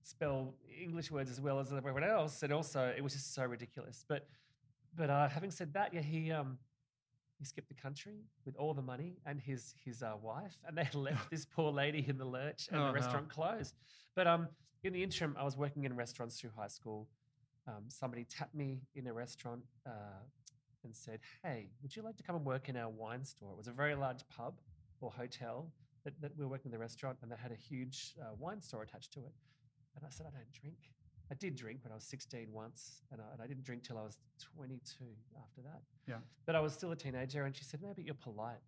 [0.02, 4.04] spell English words as well as everyone else, and also it was just so ridiculous.
[4.08, 4.28] But
[4.96, 6.58] but uh, having said that, yeah, he um
[7.42, 10.84] he skipped the country with all the money and his his uh, wife, and they
[10.84, 12.94] had left this poor lady in the lurch, and Oh, the no.
[12.94, 13.74] restaurant closed.
[14.16, 14.48] But um
[14.84, 17.08] in the interim, I was working in restaurants through high school.
[17.68, 19.64] Um, somebody tapped me in a restaurant.
[19.86, 20.22] Uh,
[20.84, 23.52] and said, Hey, would you like to come and work in our wine store?
[23.54, 24.56] It was a very large pub
[25.00, 25.72] or hotel
[26.04, 28.62] that, that we were working in the restaurant, and they had a huge uh, wine
[28.64, 29.34] store attached to it.
[29.96, 30.80] And I said, I don't drink.
[31.32, 33.98] I did drink when I was 16 once, and I, and I didn't drink till
[33.98, 34.20] I was
[34.58, 35.06] 22
[35.42, 35.82] after that.
[36.06, 36.16] Yeah.
[36.46, 38.60] But I was still a teenager, and she said, No, but you're polite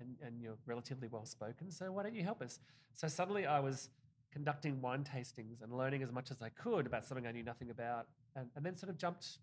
[0.00, 2.60] and, and you're relatively well spoken, so why don't you help us?
[2.94, 3.90] So suddenly I was
[4.32, 7.70] conducting wine tastings and learning as much as I could about something I knew nothing
[7.70, 8.06] about,
[8.36, 9.38] and, and then sort of jumped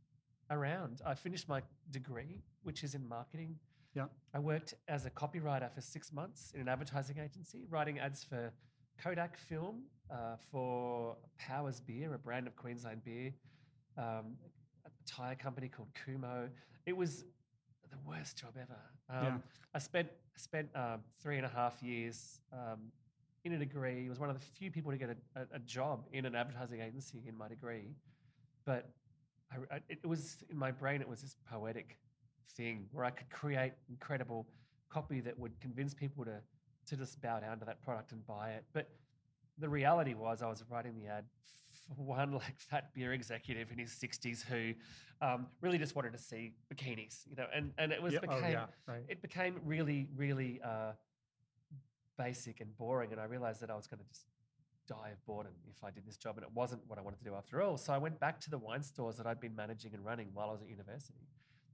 [0.50, 1.02] around.
[1.06, 1.62] I finished my
[1.92, 3.58] degree, which is in marketing.
[3.94, 4.06] Yeah.
[4.34, 8.54] I worked as a copywriter for six months in an advertising agency, writing ads for
[9.02, 13.32] Kodak Film, uh, for Powers Beer, a brand of Queensland beer,
[13.98, 14.36] um,
[14.86, 16.50] a tire company called Kumho.
[16.86, 17.24] It was
[17.92, 18.80] the worst job ever.
[19.10, 19.38] Um, Yeah.
[19.74, 22.92] I spent spent um, three and a half years um,
[23.44, 24.08] in a degree.
[24.10, 26.82] Was one of the few people to get a, a, a job in an advertising
[26.82, 27.96] agency in my degree,
[28.66, 28.90] but
[29.52, 31.02] I, I- it was in my brain.
[31.02, 31.98] It was this poetic
[32.56, 34.48] thing where I could create incredible
[34.90, 36.40] copy that would convince people to
[36.90, 38.66] to just bow down to that product and buy it.
[38.74, 38.90] But
[39.58, 41.26] the reality was, I was writing the ad
[41.88, 44.74] for one like fat beer executive in his sixties who
[45.22, 48.44] um, really just wanted to see bikinis, you know, and and it was Yeah, became
[48.44, 49.04] oh, yeah, right.
[49.08, 50.92] it became really really uh,
[52.18, 54.26] basic and boring, and I realized that I was going to just
[54.88, 57.24] die of boredom if I did this job, and it wasn't what I wanted to
[57.24, 57.78] do after all.
[57.78, 60.50] So I went back to the wine stores that I'd been managing and running while
[60.50, 61.28] I was at university,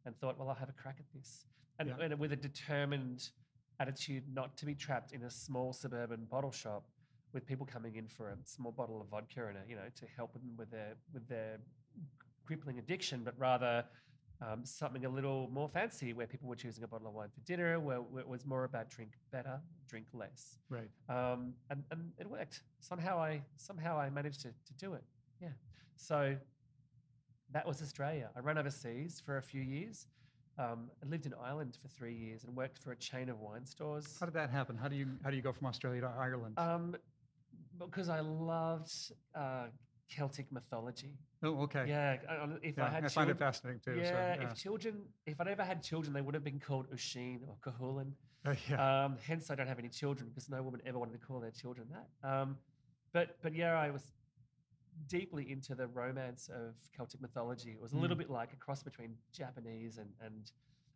[0.06, 1.46] and thought, well, I'll have a crack at this,
[1.80, 1.96] and, Yeah.
[2.06, 3.30] and with a determined
[3.80, 6.86] attitude not to be trapped in a small suburban bottle shop
[7.34, 10.06] with people coming in for a small bottle of vodka and a, you know to
[10.16, 11.60] help them with their with their
[12.46, 13.84] crippling addiction, but rather
[14.42, 17.42] um, something a little more fancy where people were choosing a bottle of wine for
[17.42, 20.58] dinner, where, where it was more about drink better, drink less.
[20.70, 20.90] Right.
[21.10, 22.62] Um, and, and it worked.
[22.80, 25.04] Somehow I somehow I managed to, to do it.
[25.42, 25.50] Yeah.
[25.96, 26.36] So
[27.52, 28.30] that was Australia.
[28.36, 30.08] I ran overseas for a few years.
[30.58, 33.66] Um, I lived in Ireland for three years and worked for a chain of wine
[33.66, 34.16] stores.
[34.20, 34.78] How did that happen?
[34.78, 36.58] How do you how do you go from Australia to Ireland?
[36.58, 36.96] Um,
[37.78, 38.92] because I loved
[39.36, 39.66] uh,
[40.10, 41.18] Celtic mythology.
[41.44, 41.86] oh, okay.
[41.88, 43.98] Yeah, I- if Yeah, I had I find it fascinating too.
[44.00, 44.04] yeah,
[44.36, 44.50] so, yeah.
[44.50, 48.12] if children, if I'd ever had children, they would have been called Oisin or Cuchulainn.
[48.46, 49.06] Uh, yeah.
[49.06, 51.52] Um, hence, I don't have any children because no woman ever wanted to call their
[51.52, 52.30] children that.
[52.30, 52.58] Um,
[53.12, 54.04] but but yeah, I was
[55.08, 57.72] deeply into the romance of Celtic mythology.
[57.72, 58.20] It was a little Mm.
[58.20, 60.52] bit like a cross between Japanese and and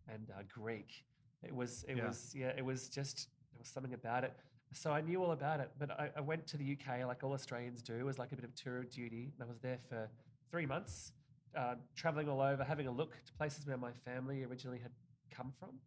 [0.07, 1.05] and uh, Greek.
[1.43, 2.07] It was it Yeah.
[2.07, 4.33] was yeah it was just there was something about it.
[4.73, 5.71] So I knew all about it.
[5.79, 7.95] But I, I went to the UK like all Australians do.
[7.95, 9.31] It was like a bit of tour of duty.
[9.33, 10.09] And I was there for
[10.51, 11.11] three months,
[11.55, 14.91] uh, traveling all over, having a look to places where my family originally had
[15.31, 15.79] come from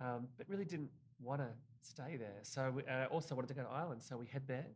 [0.00, 0.90] um, but really didn't
[1.22, 1.48] want to
[1.82, 2.38] stay there.
[2.42, 4.02] So I uh, also wanted to go to Ireland.
[4.02, 4.66] So we head there,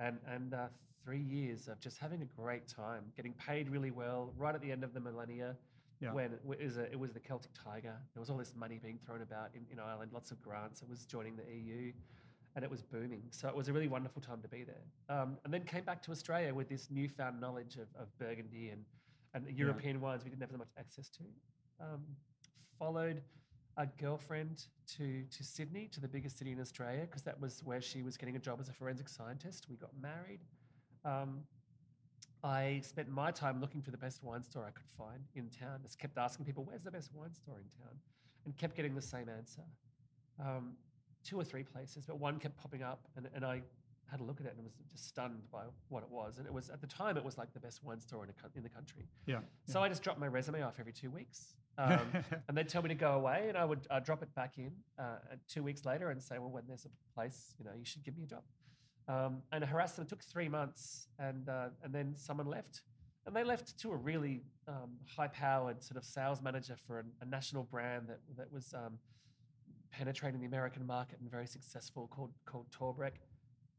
[0.00, 0.68] and and uh,
[1.06, 4.32] three years of just having a great time, getting paid really well.
[4.36, 5.54] Right at the end of the millennia,
[6.00, 6.12] Yeah.
[6.12, 7.94] when it was, a, it was the Celtic Tiger.
[8.12, 10.82] There was all this money being thrown about in, in Ireland, lots of grants.
[10.82, 11.92] It was joining the EU,
[12.56, 13.22] and it was booming.
[13.30, 14.84] So it was a really wonderful time to be there.
[15.16, 18.84] Um, and then came back to Australia with this newfound knowledge of, of Burgundy and
[19.34, 21.22] and European wines we didn't have that much access to.
[21.78, 22.00] Um,
[22.78, 23.20] followed
[23.76, 24.64] a girlfriend
[24.96, 28.16] to to Sydney, to the biggest city in Australia, because that was where she was
[28.16, 29.66] getting a job as a forensic scientist.
[29.68, 30.40] We got married.
[31.06, 31.40] Um,
[32.44, 35.80] I spent my time looking for the best wine store I could find in town.
[35.82, 37.96] Just kept asking people, "Where's the best wine store in town?"
[38.44, 39.62] and kept getting the same answer.
[40.38, 40.76] Um,
[41.24, 43.62] two or three places, but one kept popping up, and, and I
[44.10, 46.38] had a look at it and was just stunned by what it was.
[46.38, 48.56] And it was at the time it was like the best wine store in, a,
[48.56, 49.08] in the country.
[49.26, 49.40] yeah.
[49.64, 51.54] So I just dropped my resume off every two weeks.
[51.78, 52.00] Um,
[52.48, 54.72] and they'd tell me to go away, and I would uh, drop it back in
[54.98, 55.16] uh,
[55.46, 58.16] two weeks later and say, "Well, when there's a place, you know, you should give
[58.16, 58.40] me a job."
[59.08, 60.04] Um, and I harassed them.
[60.04, 62.82] It took three months, and uh, and then someone left,
[63.24, 67.24] and they left to a really um, high-powered sort of sales manager for a, a
[67.24, 68.98] national brand that that was um,
[69.92, 73.12] penetrating the American market and very successful, called called Torbreck.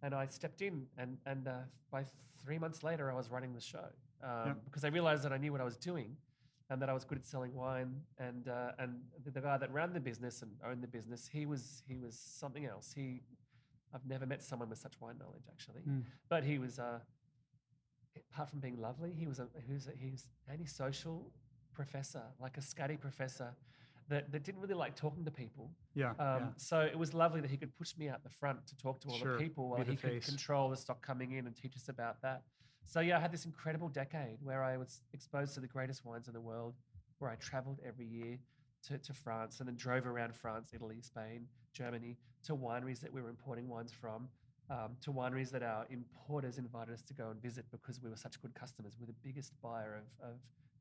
[0.02, 1.58] And I stepped in, and and uh,
[1.92, 2.06] by
[2.42, 3.88] three months later, I was running the show
[4.24, 6.16] um, because I realized that I knew what I was doing
[6.70, 7.96] and that I was good at selling wine.
[8.20, 11.46] And uh, and the, the guy that ran the business and owned the business, he
[11.46, 12.94] was he was something else.
[12.96, 13.22] He,
[13.98, 15.82] I've never met someone with such wine knowledge actually.
[15.90, 16.04] Mm.
[16.30, 17.00] But he was, uh,
[18.32, 21.32] apart from being lovely, he was a he was a, he was antisocial
[21.74, 23.50] professor, like a scatty professor.
[24.10, 25.70] That, that didn't really like talking to people.
[25.94, 26.12] yeah.
[26.12, 26.46] Um, yeah.
[26.56, 29.10] So it was lovely that he could push me out the front to talk to
[29.10, 31.76] all Sure, the people while the he could control the stock coming in and teach
[31.76, 32.44] us about that.
[32.86, 36.30] So yeah, I had this incredible decade where I was exposed to the greatest wines
[36.30, 36.76] in the world,
[37.20, 38.40] where I traveled every year
[38.88, 43.22] to, to France and then drove around France, Italy, Spain, Germany, to wineries that we
[43.22, 44.30] were importing wines from,
[44.70, 48.22] um, to wineries that our importers invited us to go and visit because we were
[48.28, 48.94] such good customers.
[49.00, 50.36] We're the biggest buyer of, of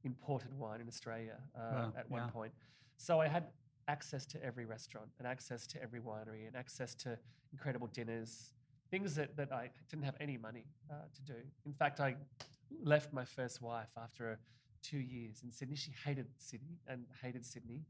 [0.04, 2.30] imported wine in Australia uh, Wow, at one yeah.
[2.38, 2.52] point.
[2.96, 3.44] So I had
[3.88, 7.18] access to every restaurant and access to every winery and access to
[7.52, 8.52] incredible dinners,
[8.90, 11.38] things that, that I didn't have any money uh, to do.
[11.64, 12.16] In fact, I
[12.82, 14.38] left my first wife after
[14.82, 15.76] two years in Sydney.
[15.76, 17.82] She hated Sydney and hated Sydney,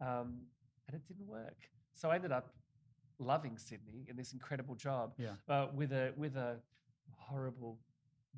[0.00, 0.28] um,
[0.86, 1.58] and it didn't work.
[1.96, 2.54] So I ended up
[3.18, 5.30] loving Sydney in this incredible job Yeah.
[5.48, 6.60] uh, with a with a
[7.16, 7.78] horrible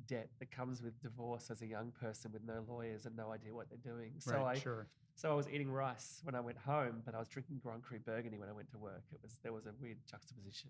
[0.07, 3.53] debt that comes with divorce as a young person with no lawyers and no idea
[3.53, 4.13] what they're doing.
[4.19, 4.55] So right.
[4.55, 4.87] I sure.
[5.15, 7.99] so I was eating rice when I went home, but I was drinking Grand Cru
[7.99, 9.03] Burgundy when I went to work.
[9.11, 10.69] It was there was a weird juxtaposition,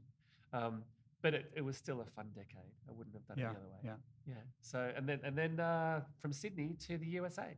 [0.52, 0.84] um,
[1.22, 2.74] but it, it was still a fun decade.
[2.90, 3.52] I wouldn't have done Yeah.
[3.52, 3.80] it the other way.
[3.84, 3.98] Yeah.
[4.28, 4.34] yeah.
[4.62, 7.56] So and then and then uh, from Sydney to the USA.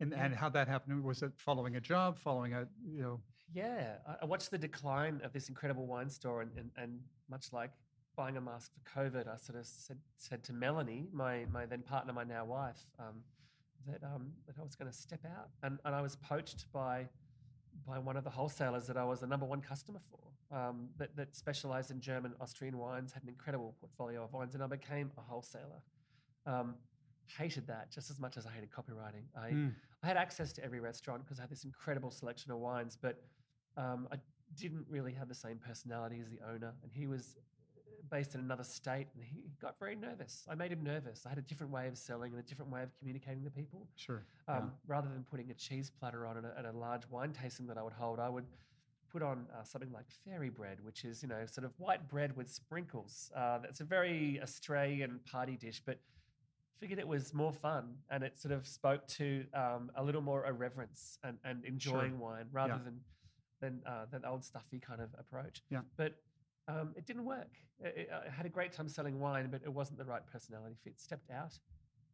[0.00, 0.24] And Yeah.
[0.24, 1.02] and how that happened?
[1.02, 3.20] Was it following a job, following a you know?
[3.52, 7.52] Yeah, I, I watched the decline of this incredible wine store, and, and, and much
[7.52, 7.70] like
[8.16, 11.82] buying a mask for COVID, I sort of said, said to Melanie, my, my then
[11.82, 13.22] partner, my now wife, um,
[13.86, 15.48] that, um, that I was going to step out.
[15.62, 17.06] And, and I was poached by,
[17.86, 21.16] by one of the wholesalers that I was the number one customer for, um, that,
[21.16, 25.10] that specialized in German, Austrian wines, had an incredible portfolio of wines, and I became
[25.16, 25.82] a wholesaler.
[26.46, 26.74] Um,
[27.38, 29.22] hated that just as much as I hated copywriting.
[29.36, 32.58] I, Mm, I had access to every restaurant because I had this incredible selection of
[32.58, 33.22] wines, but
[33.76, 34.16] um, I
[34.56, 37.36] didn't really have the same personality as the owner, and he was
[38.10, 40.44] based in another state, and he got very nervous.
[40.50, 41.24] I made him nervous.
[41.26, 43.86] I had a different way of selling and a different way of communicating to people.
[43.94, 44.24] Sure.
[44.48, 44.62] Um, yeah.
[44.88, 47.82] Rather than putting a cheese platter on at a, a large wine tasting that I
[47.82, 48.46] would hold, I would
[49.12, 52.36] put on uh, something like fairy bread, which is you know sort of white bread
[52.36, 53.30] with sprinkles.
[53.36, 55.98] Uh, that's a very Australian party dish, but
[56.80, 60.46] figured it was more fun and it sort of spoke to um, a little more
[60.46, 62.84] irreverence and, and enjoying wine rather Yeah.
[62.84, 63.00] than
[63.60, 65.62] than uh, that old stuffy kind of approach.
[65.70, 65.80] Yeah.
[65.96, 66.14] But
[66.68, 67.50] um, it didn't work.
[67.80, 70.76] It, it- I had a great time selling wine, but it wasn't the right personality
[70.82, 71.00] fit.
[71.00, 71.58] Stepped out,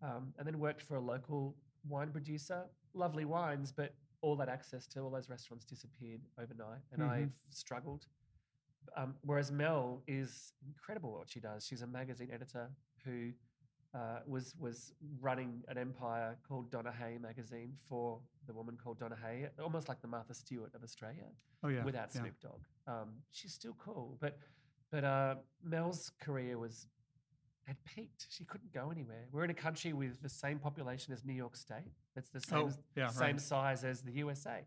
[0.02, 1.56] um, and then worked for a local
[1.88, 2.64] wine producer.
[2.94, 7.30] Lovely wines, but all that access to all those restaurants disappeared overnight, and I Mhm.
[7.50, 8.06] struggled.
[8.96, 11.66] Um, whereas Mel is incredible at what she does.
[11.66, 12.70] She's a magazine editor
[13.04, 13.32] who
[13.96, 19.16] uh, was was running an empire called Donna Hay magazine for the woman called Donna
[19.24, 21.28] Hay, almost like the Martha Stewart of Australia
[21.64, 21.84] Oh yeah.
[21.84, 22.20] without yeah.
[22.20, 22.60] Snoop Dogg.
[22.86, 24.38] Um, she's still cool, but
[24.90, 26.88] but uh, Mel's career was
[27.66, 28.26] had peaked.
[28.30, 29.24] She couldn't go anywhere.
[29.32, 31.92] We're in a country with the same population as New York State.
[32.14, 33.40] That's the same Oh, yeah, same right.
[33.40, 34.58] size as the USA.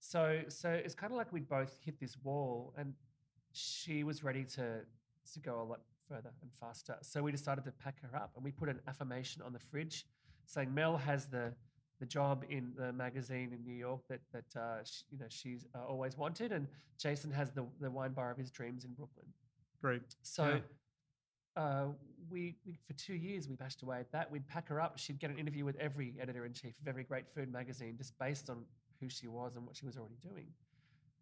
[0.00, 2.94] So so it's kind of like we'd both hit this wall, and
[3.52, 4.80] she was ready to
[5.32, 6.96] to go a lot further and faster.
[7.02, 10.06] So we decided to pack her up, and we put an affirmation on the fridge
[10.46, 11.52] saying Mel has the
[12.00, 15.64] the job in the magazine in New York that that uh, sh you know she's
[15.74, 16.66] uh, always wanted, and
[16.98, 19.26] Jason has the the wine bar of his dreams in Brooklyn.
[19.80, 20.16] Great.
[20.22, 20.60] So
[21.56, 21.86] uh,
[22.30, 24.30] we, we for two years we bashed away at that.
[24.30, 24.98] We'd pack her up.
[24.98, 28.18] She'd get an interview with every editor in chief of every great food magazine, just
[28.18, 28.64] based on
[29.00, 30.46] who she was and what she was already doing.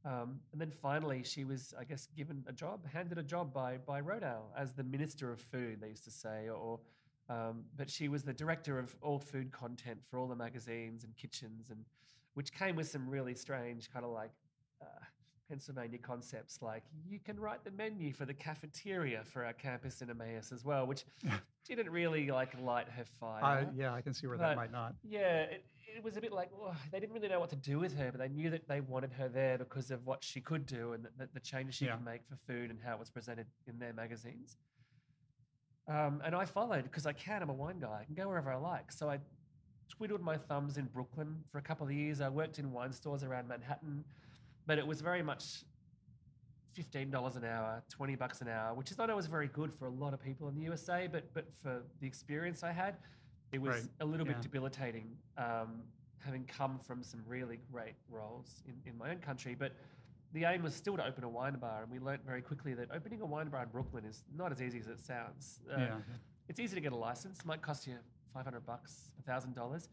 [0.04, 3.78] Um, and then finally, she was, I guess, given a job, handed a job by
[3.78, 5.80] by Rodale as the minister of food.
[5.80, 6.80] They used to say, or
[7.28, 11.16] um, but she was the director of all food content for all the magazines and
[11.16, 11.84] kitchens, and
[12.34, 14.32] which came with some really strange kind of like
[14.80, 15.04] uh,
[15.48, 20.08] Pennsylvania concepts, like you can write the menu for the cafeteria for our campus in
[20.10, 21.04] Emmaus as well, which
[21.68, 23.44] didn't really like light her fire.
[23.44, 24.94] I, yeah, I can see where But- that might not.
[25.04, 25.64] Yeah, it,
[25.96, 28.10] it was a bit like oh, they didn't really know what to do with her,
[28.10, 31.04] but they knew that they wanted her there because of what she could do and
[31.18, 31.96] the, the changes she Yeah.
[31.96, 34.56] could make for food and how it was presented in their magazines.
[35.88, 37.42] Um, and I followed because I can.
[37.42, 38.00] I'm a wine guy.
[38.02, 38.92] I can go wherever I like.
[38.92, 39.18] So I
[39.88, 42.20] twiddled my thumbs in Brooklyn for a couple of years.
[42.20, 44.04] I worked in wine stores around Manhattan,
[44.66, 45.64] but it was very much
[46.72, 49.74] fifteen dollars an hour, twenty bucks an hour, which is I know is very good
[49.74, 52.94] for a lot of people in the USA, but but for the experience I had,
[53.52, 54.32] it was Right, a little yeah.
[54.34, 55.16] bit debilitating.
[55.38, 55.82] Um,
[56.24, 59.72] having come from some really great roles in, in my own country, but
[60.32, 62.88] the aim was still to open a wine bar, and we learnt very quickly that
[62.94, 65.60] opening a wine bar in Brooklyn is not as easy as it sounds.
[65.70, 65.94] Uh, yeah.
[66.48, 67.40] it's easy to get a license.
[67.40, 67.94] It might cost you
[68.32, 69.88] 500 bucks, $1,000.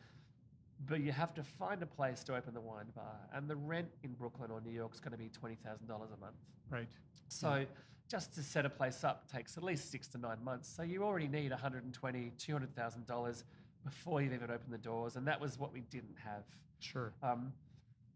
[0.87, 3.17] But you have to find a place to open the wine bar.
[3.33, 5.57] And the rent in Brooklyn or New York is going to be $20,000
[5.89, 6.35] a month.
[6.69, 6.87] Right.
[7.27, 7.65] So
[8.07, 10.69] just to set a place up takes at least six to nine months.
[10.69, 13.43] So you already need 120, $200,000
[13.83, 15.15] before you've even opened the doors.
[15.15, 16.43] And that was what we didn't have.
[16.79, 17.13] Sure.
[17.21, 17.53] Um,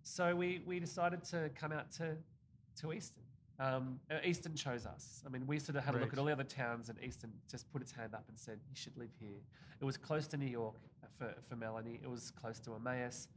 [0.03, 2.15] so we, we decided to come out to,
[2.81, 3.22] to Easton.
[3.63, 5.23] Um, uh, Easton chose us.
[5.25, 7.31] I mean, we sort of had a look at all the other towns, and Easton
[7.49, 9.39] just put its hand up and said, "You should live here."
[9.79, 11.99] It was close to New York uh, for, for Melanie.
[12.03, 13.29] It was close to Emmaus.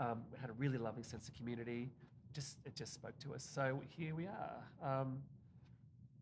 [0.00, 1.90] Um, it had a really lovely sense of community.
[2.32, 3.44] Just it just spoke to us.
[3.44, 5.00] So here we are.
[5.00, 5.18] Um,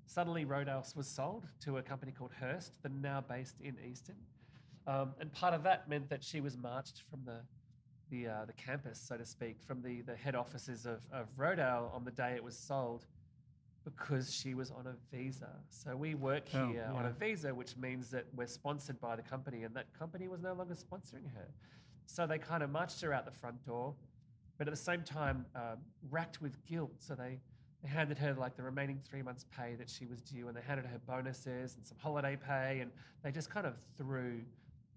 [0.04, 4.16] suddenly, Rodale was sold to a company called Hearst, that are now based in Easton.
[4.86, 7.40] Um, and part of that meant that she was marched from the
[8.10, 11.94] the uh, the campus, so to speak, from the the head offices of of Rodale
[11.94, 13.06] on the day it was sold,
[13.86, 15.48] because she was on a visa.
[15.70, 19.22] So we work Oh, here on a visa, which means that we're sponsored by the
[19.22, 21.46] company, and that company was no longer sponsoring her.
[22.06, 23.94] So they kind of marched her out the front door,
[24.58, 25.78] but at the same time, um,
[26.10, 26.92] racked with guilt.
[26.98, 27.38] So they
[27.82, 30.62] they handed her like the remaining three months' pay that she was due, and they
[30.62, 32.90] handed her bonuses and some holiday pay, and
[33.22, 34.40] they just kind of threw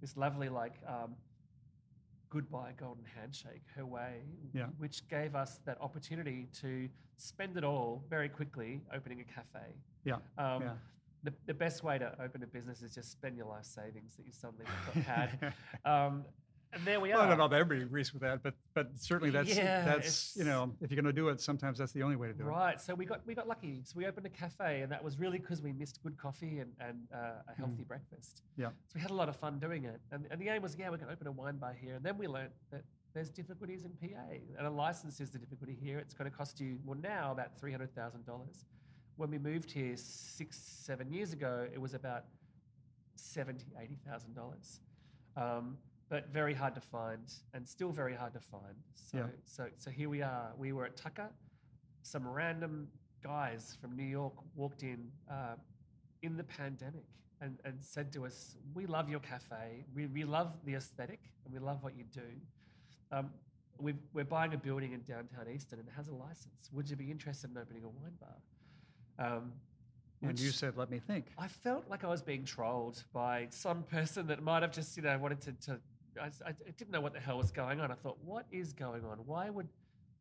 [0.02, 1.14] this lovely like um,
[2.30, 4.22] goodbye golden handshake her way,
[4.54, 4.68] Yeah.
[4.78, 9.74] which gave us that opportunity to spend it all very quickly opening a cafe.
[10.04, 10.16] Yeah.
[10.38, 10.74] Um, yeah.
[11.24, 14.26] the, the best way to open a business is just spend your life savings that
[14.26, 14.66] you suddenly
[15.06, 15.54] had.
[15.86, 16.24] Um,
[16.74, 17.26] and there we Well, are.
[17.26, 20.44] I don't know if everybody agrees with that, but but certainly that's Yeah, that's you
[20.44, 22.48] know if you're going to do it, sometimes that's the only way to do it.
[22.48, 22.80] Right.
[22.80, 23.82] So we got we got lucky.
[23.84, 26.72] So we opened a cafe, and that was really because we missed good coffee and
[26.80, 28.44] and uh, a healthy breakfast.
[28.44, 28.64] Mm.
[28.64, 28.68] Yeah.
[28.68, 30.90] So we had a lot of fun doing it, and and the aim was yeah
[30.90, 32.84] we're going to open a wine bar here, and then we learnt that
[33.14, 34.18] there's difficulties in PA,
[34.58, 35.98] and a license is the difficulty here.
[35.98, 38.66] It's going to cost you well now about three hundred thousand dollars.
[39.16, 42.26] When we moved here six seven years ago, it was about
[43.16, 44.80] seventy eighty thousand dollars.
[45.36, 45.78] Um,
[46.10, 48.76] but very hard to find, and still very hard to find.
[48.96, 49.28] So, Yeah.
[49.46, 50.52] so, so here we are.
[50.58, 51.30] We were at Tucker.
[52.02, 52.88] Some random
[53.22, 55.56] guys from New York walked in, uh,
[56.22, 57.06] in the pandemic
[57.42, 59.86] and, and said to us, "We love your cafe.
[59.94, 62.22] We, we love the aesthetic, and we love what you do.
[63.12, 63.32] Um,
[63.78, 66.70] we we're buying a building in downtown Easton, and it has a license.
[66.74, 69.54] Would you be interested in opening a wine bar?" Um,
[70.22, 71.28] And you said, let me think.
[71.38, 75.04] I felt like I was being trolled by some person that might have just, you
[75.04, 75.52] know, wanted to.
[75.68, 75.80] to
[76.22, 77.92] I, I- didn't know what the hell was going on.
[77.92, 79.18] I thought, what is going on?
[79.26, 79.68] Why would?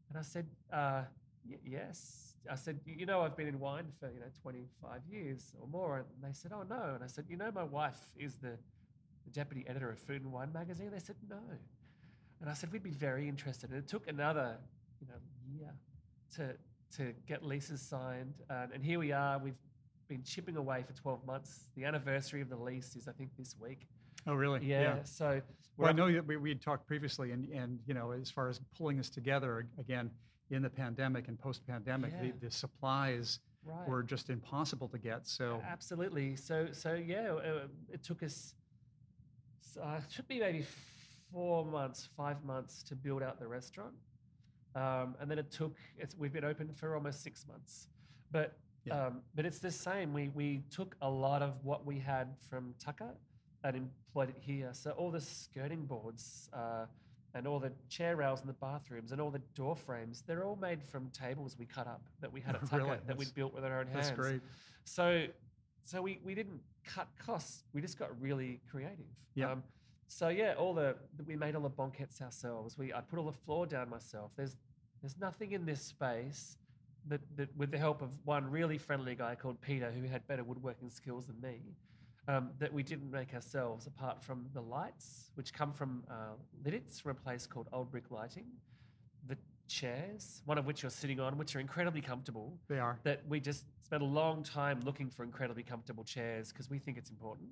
[0.09, 1.03] And I said, uh,
[1.49, 2.35] y- yes.
[2.51, 5.99] I said, you know, I've been in wine for you know 25 years or more.
[5.99, 6.93] And they said, oh no.
[6.95, 8.57] And I said, you know, my wife is the,
[9.25, 10.91] the deputy editor of Food and Wine magazine.
[10.93, 11.37] They said, no.
[12.41, 13.71] And I said, we'd be very interested.
[13.71, 14.57] And it took another,
[15.01, 15.15] you know,
[15.59, 15.71] year
[16.37, 16.55] to
[16.97, 18.35] to get leases signed.
[18.49, 19.39] And here we are.
[19.39, 19.59] We've
[20.09, 21.65] been chipping away for 12 months.
[21.77, 23.87] The anniversary of the lease is, I think, this week.
[24.29, 24.61] Oh, really?
[24.65, 25.03] Yeah.
[25.05, 25.41] So
[25.79, 28.49] Well, I know that we, we had talked previously and, and, you know, as far
[28.49, 30.11] as pulling this together, again,
[30.51, 32.31] in the pandemic and post-pandemic, Yeah.
[32.33, 33.89] the, the supplies right.
[33.89, 35.27] were just impossible to get.
[35.27, 36.37] So, Absolutely.
[36.37, 38.55] So, so yeah, uh, it took us,
[39.63, 40.65] s- uh, it took me maybe
[41.33, 43.95] four months, five months to build out the restaurant.
[44.75, 47.89] Um, and then it took, it's, we've been open for almost six months.
[48.31, 49.07] But, Yeah.
[49.07, 50.13] um, but it's the same.
[50.13, 53.15] We, we took a lot of what we had from Tucker
[53.65, 54.71] and employed it here.
[54.73, 56.87] So all the skirting boards, uh,
[57.35, 60.57] and all the chair rails in the bathrooms and all the door frames, they're all
[60.57, 62.99] made from tables we cut up that we had at Tucker Really?
[63.07, 64.09] that we'd built with our own hands.
[64.09, 64.41] that's great.
[64.85, 65.27] So,
[65.83, 67.65] so we, we didn't cut costs.
[67.75, 69.05] We just got really creative.
[69.35, 69.53] Yeah.
[69.53, 69.63] Um,
[70.09, 70.97] so yeah, all the
[71.27, 72.79] we made all the banquettes ourselves.
[72.79, 74.31] We I put all the floor down myself.
[74.37, 74.57] There's
[75.03, 76.57] there's nothing in this space
[77.09, 80.45] that, that with the help of one really friendly guy called Peter who had better
[80.45, 81.61] woodworking skills than me.
[82.29, 87.01] Um, that we didn't make ourselves, apart from the lights, which come from uh, Lititz
[87.01, 88.45] from a place called Old Brick Lighting,
[89.27, 92.99] the chairs, one of which you're sitting on, which are incredibly comfortable, They are.
[93.05, 96.99] that we just spent a long time looking for incredibly comfortable chairs because we think
[96.99, 97.49] it's important.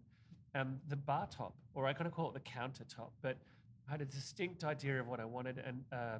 [0.55, 3.39] And the bar top, or I kind of call it the countertop, but
[3.89, 5.57] I had a distinct idea of what I wanted.
[5.67, 6.19] And uh,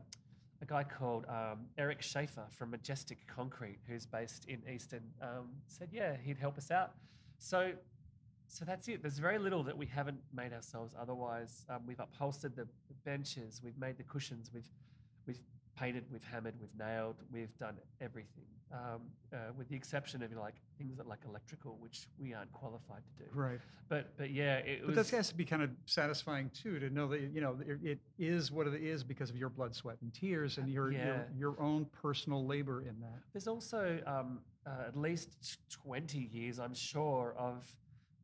[0.63, 5.91] a guy called um, Eric Schaefer from Majestic Concrete, who's based in Easton, um, said,
[5.93, 6.93] yeah, he'd help us out.
[7.39, 7.73] So,
[8.49, 9.03] so that's it.
[9.03, 10.95] There's very little that we haven't made ourselves.
[10.99, 12.67] Otherwise, um, we've upholstered the,
[13.05, 14.69] benches, we've made the cushions, we've
[15.27, 15.39] we've
[15.79, 20.55] painted, we've hammered, we've nailed, we've done everything, um, uh, with the exception of like
[20.77, 23.31] things that like electrical, which we aren't qualified to do.
[23.33, 23.61] Right.
[23.89, 26.91] But but yeah, it But was that has to be kind of satisfying too, to
[26.91, 29.99] know that, you know, it, it is what it is because of your blood, sweat
[30.03, 31.05] and tears and your, Yeah.
[31.07, 33.21] your, your own personal labor in that.
[33.33, 37.65] There's also um, uh, at least 20 years, I'm sure, of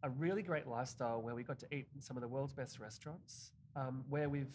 [0.03, 2.79] a really great lifestyle where we got to eat in some of the world's best
[2.79, 4.53] restaurants, um, where we've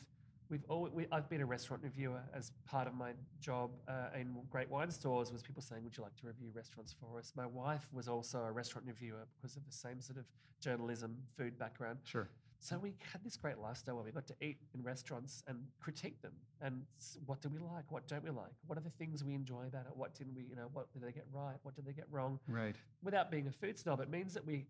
[0.49, 4.35] we've all, we, I've been a restaurant reviewer as part of my job uh, in
[4.49, 5.31] great wine stores.
[5.31, 8.39] Was people saying, "Would you like to review restaurants for us?" My wife was also
[8.39, 10.25] a restaurant reviewer because of the same sort of
[10.61, 11.99] journalism, food background.
[12.03, 12.29] Sure.
[12.59, 16.21] So we had this great lifestyle where we got to eat in restaurants and critique
[16.21, 16.33] them.
[16.59, 16.81] And
[17.25, 17.91] what do we like?
[17.91, 18.51] What don't we like?
[18.65, 19.95] What are the things we enjoy about it?
[19.95, 21.57] What didn't we, you know, what did they get right?
[21.61, 22.39] What did they get wrong?
[22.47, 22.75] Right.
[23.03, 24.65] Without being a food snob, it means that we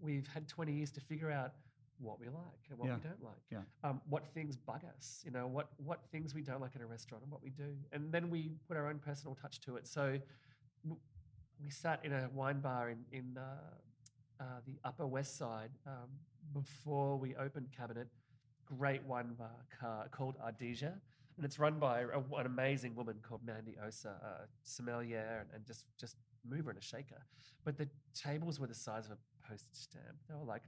[0.00, 1.52] we've had 20 years to figure out
[1.98, 2.96] what we like and what Yeah.
[2.96, 3.42] we don't like.
[3.50, 3.62] Yeah.
[3.82, 6.86] Um, what things bug us, you know, what what things we don't like at a
[6.86, 7.76] restaurant and what we do.
[7.92, 9.86] And then we put our own personal touch to it.
[9.86, 10.18] So
[11.62, 13.42] we sat in a wine bar in, in uh,
[14.40, 16.08] uh, the Upper West Side um,
[16.52, 18.08] before we opened Kabinett.
[18.66, 20.94] Great wine bar car called Ardesia.
[21.36, 25.66] And it's run by a, an amazing woman called Mandy Oser, a sommelier and, and
[25.66, 26.16] just, just
[26.48, 27.22] mover and a shaker.
[27.64, 29.16] But the tables were the size of a
[29.48, 30.16] postage stamp.
[30.28, 30.62] They were like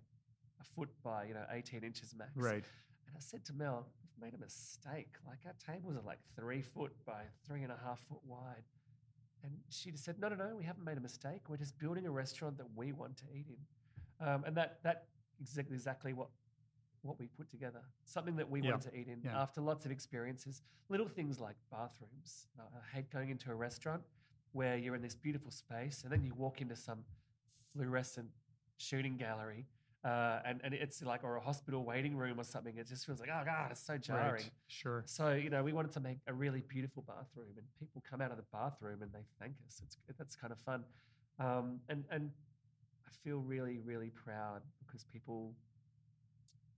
[0.60, 2.32] a foot by, you know, 18 inches max.
[2.36, 2.64] Right.
[3.06, 5.14] And I said to Mel, we've made a mistake.
[5.26, 8.64] Like our tables are like three foot by three and a half foot wide.
[9.42, 11.42] And she just said, no, no, no, we haven't made a mistake.
[11.48, 14.26] We're just building a restaurant that we want to eat in.
[14.26, 15.04] Um, and that that
[15.40, 16.28] exactly exactly what
[17.02, 17.80] what we put together.
[18.06, 19.40] Something that we Yeah, wanted to eat in yeah.
[19.40, 20.62] after lots of experiences.
[20.88, 22.48] Little things like bathrooms.
[22.58, 24.02] Uh, I hate going into a restaurant
[24.52, 27.04] where you're in this beautiful space and then you walk into some
[27.72, 28.28] fluorescent
[28.78, 29.66] shooting gallery
[30.06, 32.76] uh, and, and it's like, or a hospital waiting room or something.
[32.76, 34.34] It just feels like, oh God, it's so jarring.
[34.34, 34.50] Right.
[34.68, 35.02] Sure.
[35.04, 38.30] So, you know, we wanted to make a really beautiful bathroom and people come out
[38.30, 39.82] of the bathroom and they thank us.
[39.84, 40.84] It's, that's kind of fun.
[41.40, 42.30] Um, and, and
[43.04, 45.54] I feel really, really proud because people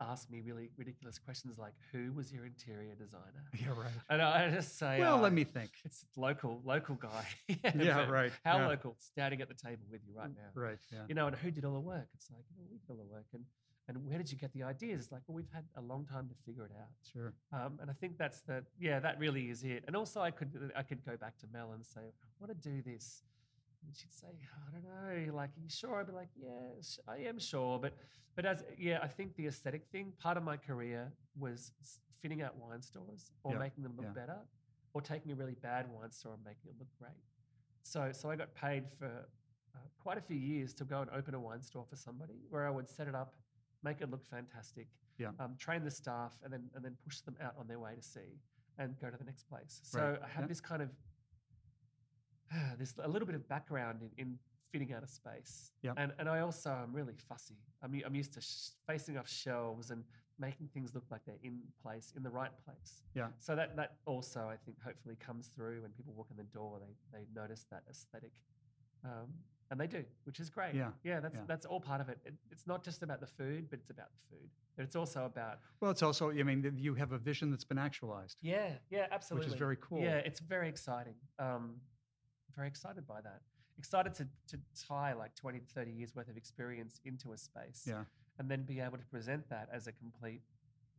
[0.01, 3.25] ask me really ridiculous questions like, who was your interior designer?
[3.61, 3.93] Yeah, right.
[4.09, 5.71] And I just say, Well, "Oh, let me think.
[5.85, 7.27] it's local, local guy.
[7.75, 8.33] Yeah, right.
[8.45, 8.69] How yeah.
[8.69, 8.97] local?
[8.99, 10.51] Standing at the table with you right now.
[10.61, 10.79] Right.
[10.93, 11.01] Yeah.
[11.09, 12.07] You know, and who did all the work?
[12.15, 13.27] It's like, well, we did all the work.
[13.33, 13.45] And,
[13.89, 15.05] and where did you get the ideas?
[15.05, 16.89] It's like, well, we've had a long time to figure it out.
[17.13, 17.33] Sure.
[17.53, 19.85] Um, and I think that's the, yeah, that really is it.
[19.87, 22.69] And also I could, I could go back to Mel and say, I want to
[22.69, 23.23] do this.
[23.85, 26.01] And she'd say, I don't know, like, are you sure?
[26.01, 27.79] I'd be like, yes, I am sure.
[27.79, 27.95] But,
[28.37, 31.73] but as, yeah, I think the aesthetic thing, part of my career was
[32.21, 34.13] fitting out wine stores or Yeah, making them look yeah.
[34.21, 34.39] better
[34.95, 37.13] or taking a really bad wine store and making it look great.
[37.85, 39.07] So, so I got paid for
[39.75, 42.67] uh, quite a few years to go and open a wine store for somebody where
[42.67, 43.35] I would set it up,
[43.85, 45.31] make it look fantastic, Yeah.
[45.39, 48.03] um, train the staff, and then and then push them out on their way to
[48.03, 48.41] sea
[48.79, 49.81] and go to the next place.
[49.85, 50.49] So Right, I have yeah.
[50.49, 50.91] this kind of
[52.79, 54.39] this a little bit of background in, in
[54.71, 55.73] fitting out a space.
[55.83, 55.93] Yeah.
[55.97, 57.57] And and I also am really fussy.
[57.83, 60.05] I'm I'm used to sh- facing off shelves and
[60.41, 63.03] making things look like they're in place in the right place.
[63.15, 63.29] Yeah.
[63.39, 66.81] So that that also I think hopefully comes through when people walk in the door.
[66.81, 68.33] They they notice that aesthetic.
[69.05, 69.29] Um,
[69.71, 70.75] and they do, which is great.
[70.75, 71.45] Yeah, yeah, that's yeah.
[71.47, 72.19] that's all part of it.
[72.25, 72.35] it.
[72.51, 74.49] It's not just about the food, but it's about the food.
[74.77, 77.79] But it's also about Well, it's also, I mean, you have a vision that's been
[77.79, 78.39] actualized.
[78.41, 79.47] yeah, yeah, absolutely.
[79.47, 80.01] Which is very cool.
[80.01, 81.15] Yeah, it's very exciting.
[81.39, 81.81] Um,
[82.59, 83.41] very excited by that.
[83.79, 88.03] Excited to, to tie like 20, 30 years worth of experience into a space Yeah.
[88.39, 90.43] and then be able to present that as a complete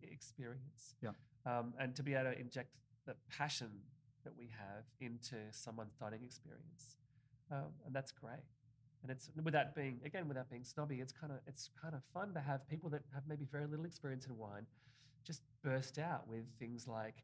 [0.01, 0.95] experience.
[1.01, 1.12] Yeah.
[1.45, 2.70] Um, and to be able to inject
[3.05, 3.70] the passion
[4.24, 6.95] that we have into someone's dining experience.
[7.51, 8.45] Um, and that's great.
[9.01, 12.34] And it's without being again without being snobby, it's kind of it's kind of fun
[12.34, 14.66] to have people that have maybe very little experience in wine
[15.26, 17.24] just burst out with things like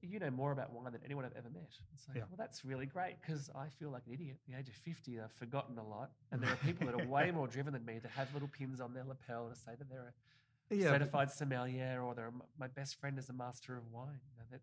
[0.00, 1.70] you know more about wine than anyone I've ever met.
[1.94, 2.22] It's like, Yeah.
[2.28, 4.36] well, that's really great because I feel like an idiot.
[4.48, 6.10] At the age of 50, I've forgotten a lot.
[6.30, 8.80] And there are people that are way more driven than me that have little pins
[8.80, 10.12] on their lapel to say that they're
[10.70, 10.90] a Yeah.
[10.90, 14.20] but- certified sommelier or they're my best friend is a master of wine.
[14.30, 14.60] You know, that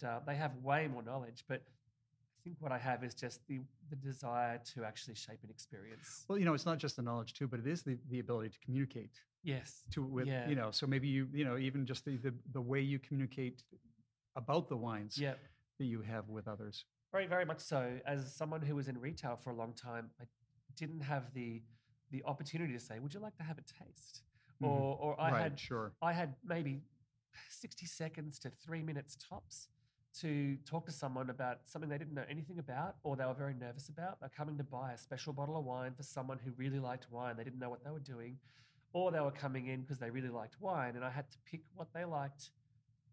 [0.00, 1.44] that uh, they have way more knowledge.
[1.48, 5.50] But I think what I have is just the the desire to actually shape an
[5.50, 6.24] experience.
[6.28, 8.50] Well, you know, it's not just the knowledge too, but it is the, the ability
[8.50, 9.10] to communicate
[9.44, 9.82] Yes.
[9.90, 10.48] to with, Yeah.
[10.48, 13.64] you know, so maybe you, you know, even just the, the, the way you communicate
[14.36, 15.34] about the wines Yeah.
[15.78, 16.84] that you have with others.
[17.12, 18.00] Very, very much so.
[18.06, 20.24] As someone who was in retail for a long time, I
[20.76, 21.62] didn't have the
[22.10, 24.22] the opportunity to say, "Would you like to have a taste?"
[24.60, 24.68] Mhm.
[24.68, 25.94] Or, or I right, had sure.
[26.02, 26.82] I had maybe
[27.48, 29.68] sixty seconds to three minutes tops
[30.20, 33.54] to talk to someone about something they didn't know anything about, or they were very
[33.54, 34.20] nervous about.
[34.20, 37.36] They're coming to buy a special bottle of wine for someone who really liked wine.
[37.38, 38.38] They didn't know what they were doing,
[38.92, 41.62] or they were coming in because they really liked wine, and I had to pick
[41.74, 42.50] what they liked,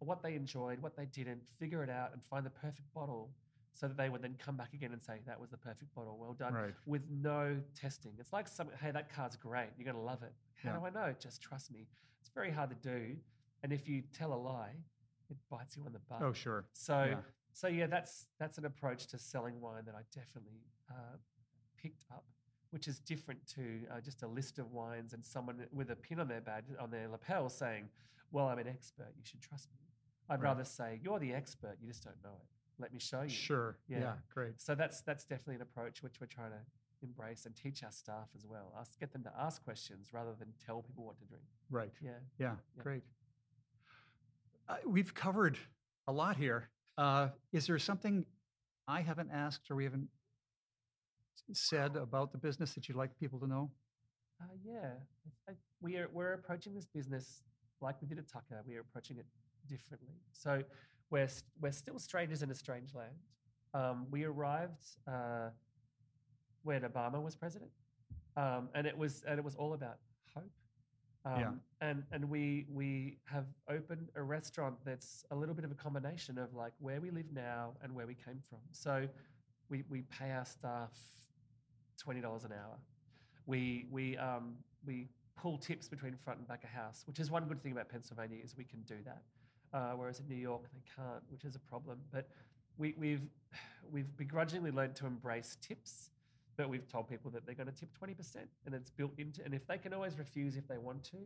[0.06, 3.32] what they enjoyed, what they didn't, figure it out, and find the perfect bottle,
[3.74, 6.18] so that they would then come back again and say that was the perfect bottle.
[6.20, 6.74] Well done Right.
[6.86, 8.14] with no testing.
[8.20, 9.70] It's like some, hey, that car's great.
[9.78, 10.34] You're going to love it.
[10.56, 10.80] How Yeah.
[10.80, 11.14] do I know?
[11.20, 11.88] Just trust me.
[12.20, 13.18] It's very hard to do.
[13.64, 14.76] And if you tell a lie,
[15.30, 16.22] it bites you on the butt.
[16.22, 16.66] Oh, sure.
[16.74, 17.22] So, yeah.
[17.54, 21.18] so yeah, that's that's an approach to selling wine that I definitely uh,
[21.78, 22.26] picked up,
[22.72, 26.20] which is different to uh, just a list of wines and someone with a pin
[26.20, 27.89] on their badge on their lapel saying,
[28.32, 29.14] "Well, I'm an expert.
[29.18, 29.78] You should trust me."
[30.30, 30.49] I'd Right.
[30.49, 31.77] rather say, "You're the expert.
[31.82, 32.47] You just don't know it.
[32.77, 33.77] Let me show you." Sure.
[33.88, 33.99] Yeah.
[33.99, 34.17] Yeah.
[34.34, 34.61] Great.
[34.61, 36.61] So that's that's definitely an approach which we're trying to
[37.01, 38.73] embrace and teach our staff as well.
[38.77, 41.43] Ask, get them to ask questions rather than tell people what to drink.
[41.69, 41.91] Right.
[42.01, 42.11] Yeah.
[42.38, 42.55] Yeah.
[42.75, 42.84] Yeah.
[42.84, 43.03] Great.
[44.67, 45.57] Uh, we've covered
[46.07, 46.69] a lot here.
[46.97, 48.25] Uh, is there something
[48.88, 50.09] I haven't asked or we haven't
[51.53, 53.71] said about the business that you'd like people to know?
[54.41, 54.91] Uh, yeah,
[55.47, 57.41] I, we are we're approaching this business
[57.82, 58.61] like we did at Tucker.
[58.65, 59.25] We are approaching it
[59.70, 60.15] differently.
[60.34, 60.63] So
[61.09, 61.30] we're
[61.61, 63.20] we're still strangers in a strange land.
[63.74, 65.49] Um, we arrived uh,
[66.63, 67.72] when Obama was president,
[68.36, 69.97] um, and it was and it was all about
[70.36, 70.51] hope.
[71.26, 71.51] Um, Yeah.
[71.82, 76.38] And and we we have opened a restaurant that's a little bit of a combination
[76.38, 78.59] of like where we live now and where we came from.
[78.72, 79.07] So
[79.70, 80.97] we we pay our staff
[81.97, 82.78] twenty dollars an hour
[83.49, 84.55] we we um,
[84.86, 87.89] we pull tips between front and back of house, which is one good thing about
[87.89, 89.24] Pennsylvania is we can do that,
[89.74, 91.99] uh, whereas in New York they can't, which is a problem.
[92.11, 92.28] But
[92.78, 93.22] we, we've
[93.91, 96.11] we've begrudgingly learned to embrace tips,
[96.57, 99.43] but we've told people that they're going to tip twenty percent, and it's built into.
[99.43, 101.17] And if they can always refuse if they want to,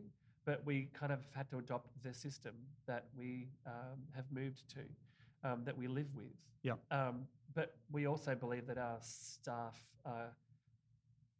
[0.44, 2.54] but we kind of had to adopt the system
[2.86, 6.34] that we um, have moved to, um, that we live with.
[6.62, 6.74] Yeah.
[6.90, 10.32] Um, but we also believe that our staff are,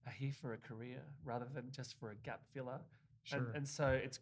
[0.07, 2.81] are here for a career rather than just for a gap filler.
[3.25, 3.39] Sure.
[3.39, 4.21] And, and so it's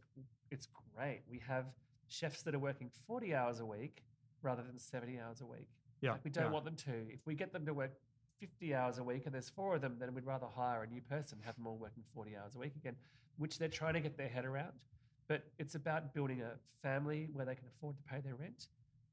[0.50, 1.20] it's great.
[1.30, 1.66] We have
[2.12, 4.04] chefs that are working 40 hours a week
[4.42, 5.68] rather than 70 hours a week.
[6.00, 6.12] yeah.
[6.12, 6.50] Like we don't yeah.
[6.50, 6.92] want them to.
[7.12, 7.92] If we get them to work
[8.40, 11.00] 50 hours a week and there's four of them, then we'd rather hire a new
[11.00, 12.96] person, have them all working 40 hours a week again,
[13.38, 14.72] which they're trying to get their head around.
[15.28, 16.52] But it's about building a
[16.82, 18.66] family where they can afford to pay their rent,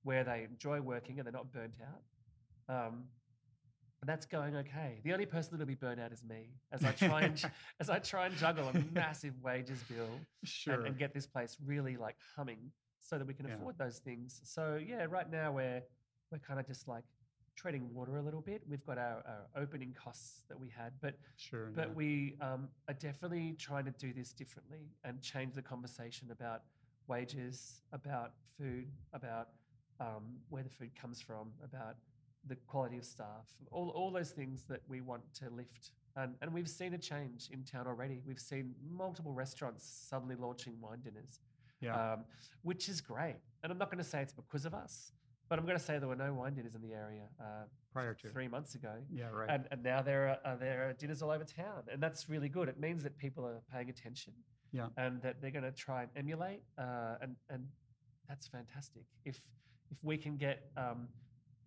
[0.03, 2.75] where they enjoy working and they're not burnt out.
[2.75, 3.03] Um,
[4.01, 5.01] and that's going okay.
[5.03, 7.43] The only person that'll be burnt out is me as I try and
[7.81, 10.07] as I try and juggle a massive wages bill
[10.43, 10.73] Sure.
[10.75, 12.71] and, and get this place really like humming
[13.09, 13.55] so that we can Yeah.
[13.55, 14.39] afford those things.
[14.43, 15.81] So yeah, right now we're
[16.31, 17.03] we're kind of just like
[17.55, 18.61] treading water a little bit.
[18.69, 21.71] We've got our, our opening costs that we had, but Sure.
[21.75, 21.93] but yeah.
[21.95, 26.61] we um, are definitely trying to do this differently and change the conversation about
[27.07, 29.49] wages, about food, about
[29.99, 31.95] um, where the food comes from, about
[32.45, 35.91] the quality of staff, all, all those things that we want to lift.
[36.15, 38.21] And, and we've seen a change in town already.
[38.25, 41.39] We've seen multiple restaurants suddenly launching wine dinners,
[41.81, 42.13] Yeah.
[42.13, 42.25] um,
[42.63, 43.37] which is great.
[43.63, 45.11] And I'm not going to say it's because of us,
[45.49, 47.63] but I'm going to say there were no wine dinners in the area uh,
[47.93, 48.27] Prior to.
[48.29, 48.93] three months ago.
[49.11, 49.49] Yeah, right.
[49.49, 52.49] And, and now there are, uh, there are dinners all over town, and that's really
[52.49, 52.69] good.
[52.69, 54.33] It means that people are paying attention,
[54.71, 54.87] Yeah.
[54.97, 57.67] and that they're going to try and emulate, uh, and and
[58.27, 59.03] that's fantastic.
[59.25, 59.39] If
[59.91, 61.07] if we can get um,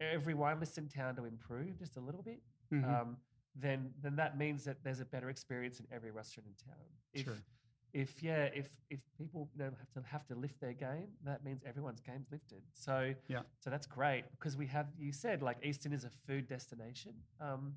[0.00, 2.40] every wine list in town to improve just a little bit,
[2.72, 2.84] Mhm.
[2.88, 3.16] um,
[3.56, 6.84] then then that means that there's a better experience in every restaurant in town.
[7.12, 7.34] If Sure.
[7.92, 11.44] If yeah, if if people you know have to have to lift their game, that
[11.44, 12.62] means everyone's game's lifted.
[12.72, 13.40] So Yeah.
[13.60, 17.12] so that's great because we have you said like Easton is a food destination.
[17.40, 17.74] Um,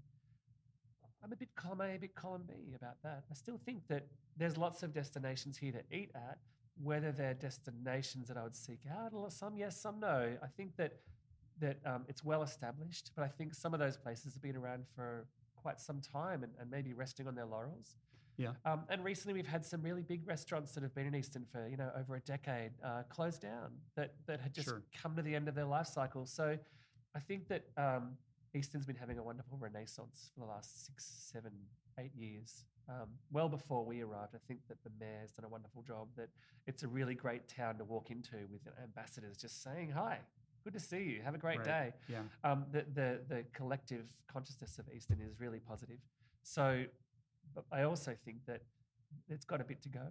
[1.23, 3.23] I'm a bit column A, a bit column B about that.
[3.31, 4.07] I still think that
[4.37, 6.37] there's lots of destinations here to eat at.
[6.81, 10.37] Whether they're destinations that I would seek out, or some yes, some no.
[10.43, 10.93] I think that
[11.59, 14.85] that um, it's well established, but I think some of those places have been around
[14.93, 17.95] for quite some time and, and maybe resting on their laurels.
[18.37, 18.51] Yeah.
[18.65, 21.67] Um, and recently, we've had some really big restaurants that have been in Easton for
[21.67, 24.81] you know over a decade uh, closed down that that had just Sure.
[25.01, 26.25] come to the end of their life cycle.
[26.25, 26.57] So,
[27.15, 28.17] I think that um,
[28.53, 31.51] Easton's been having a wonderful renaissance for the last six, seven,
[31.99, 32.65] eight years.
[32.87, 36.09] Um, well before we arrived, I think that the mayor's done a wonderful job.
[36.17, 36.29] That
[36.67, 40.19] it's a really great town to walk into with ambassadors just saying hi,
[40.63, 41.65] good to see you, have a great Right.
[41.65, 42.21] day Yeah.
[42.43, 45.97] um, the, the the collective consciousness of Easton is really positive.
[46.43, 46.83] So,
[47.55, 48.61] but I also think that
[49.29, 50.07] it's got a bit to go,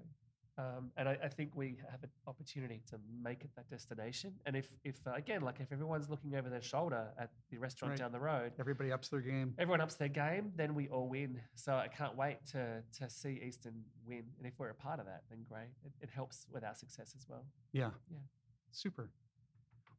[0.56, 4.32] um, and I, I think we have an opportunity to make it that destination.
[4.46, 7.90] And if if uh, again, like if everyone's looking over their shoulder at the restaurant
[7.92, 7.98] Right.
[7.98, 9.54] down the road, Everybody ups their game.
[9.58, 11.40] everyone ups their game, then we all win.
[11.56, 14.24] So I can't wait to to see Easton win.
[14.38, 15.70] And if we're a part of that, then great.
[15.84, 17.44] It, it helps with our success as well.
[17.72, 17.90] Yeah.
[18.10, 18.18] Yeah.
[18.70, 19.10] Super.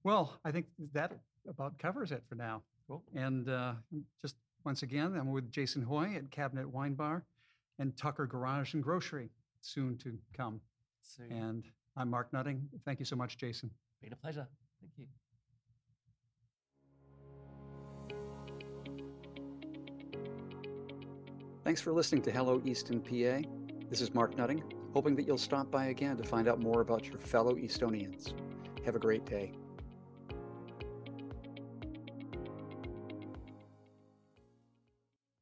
[0.04, 1.12] Well, I think that
[1.48, 2.64] about covers it for now.
[2.88, 3.04] Cool.
[3.16, 3.74] And uh,
[4.22, 7.24] just once again, I'm with Jason Hoy at Kabinett Wine Bar
[7.80, 9.30] and Tucker Garage and Grocery,
[9.61, 10.61] soon to come.
[11.01, 11.32] Soon.
[11.32, 11.63] And
[11.95, 12.67] I'm Mark Nutting.
[12.84, 13.69] Thank you so much, Jason.
[14.01, 14.47] Been a pleasure.
[14.82, 15.05] Thank you.
[21.63, 23.47] Thanks for listening to Hello Easton, PA.
[23.89, 24.63] This is Mark Nutting,
[24.93, 28.34] hoping that you'll stop by again to find out more about your fellow Eastonians.
[28.86, 29.51] Have a great day.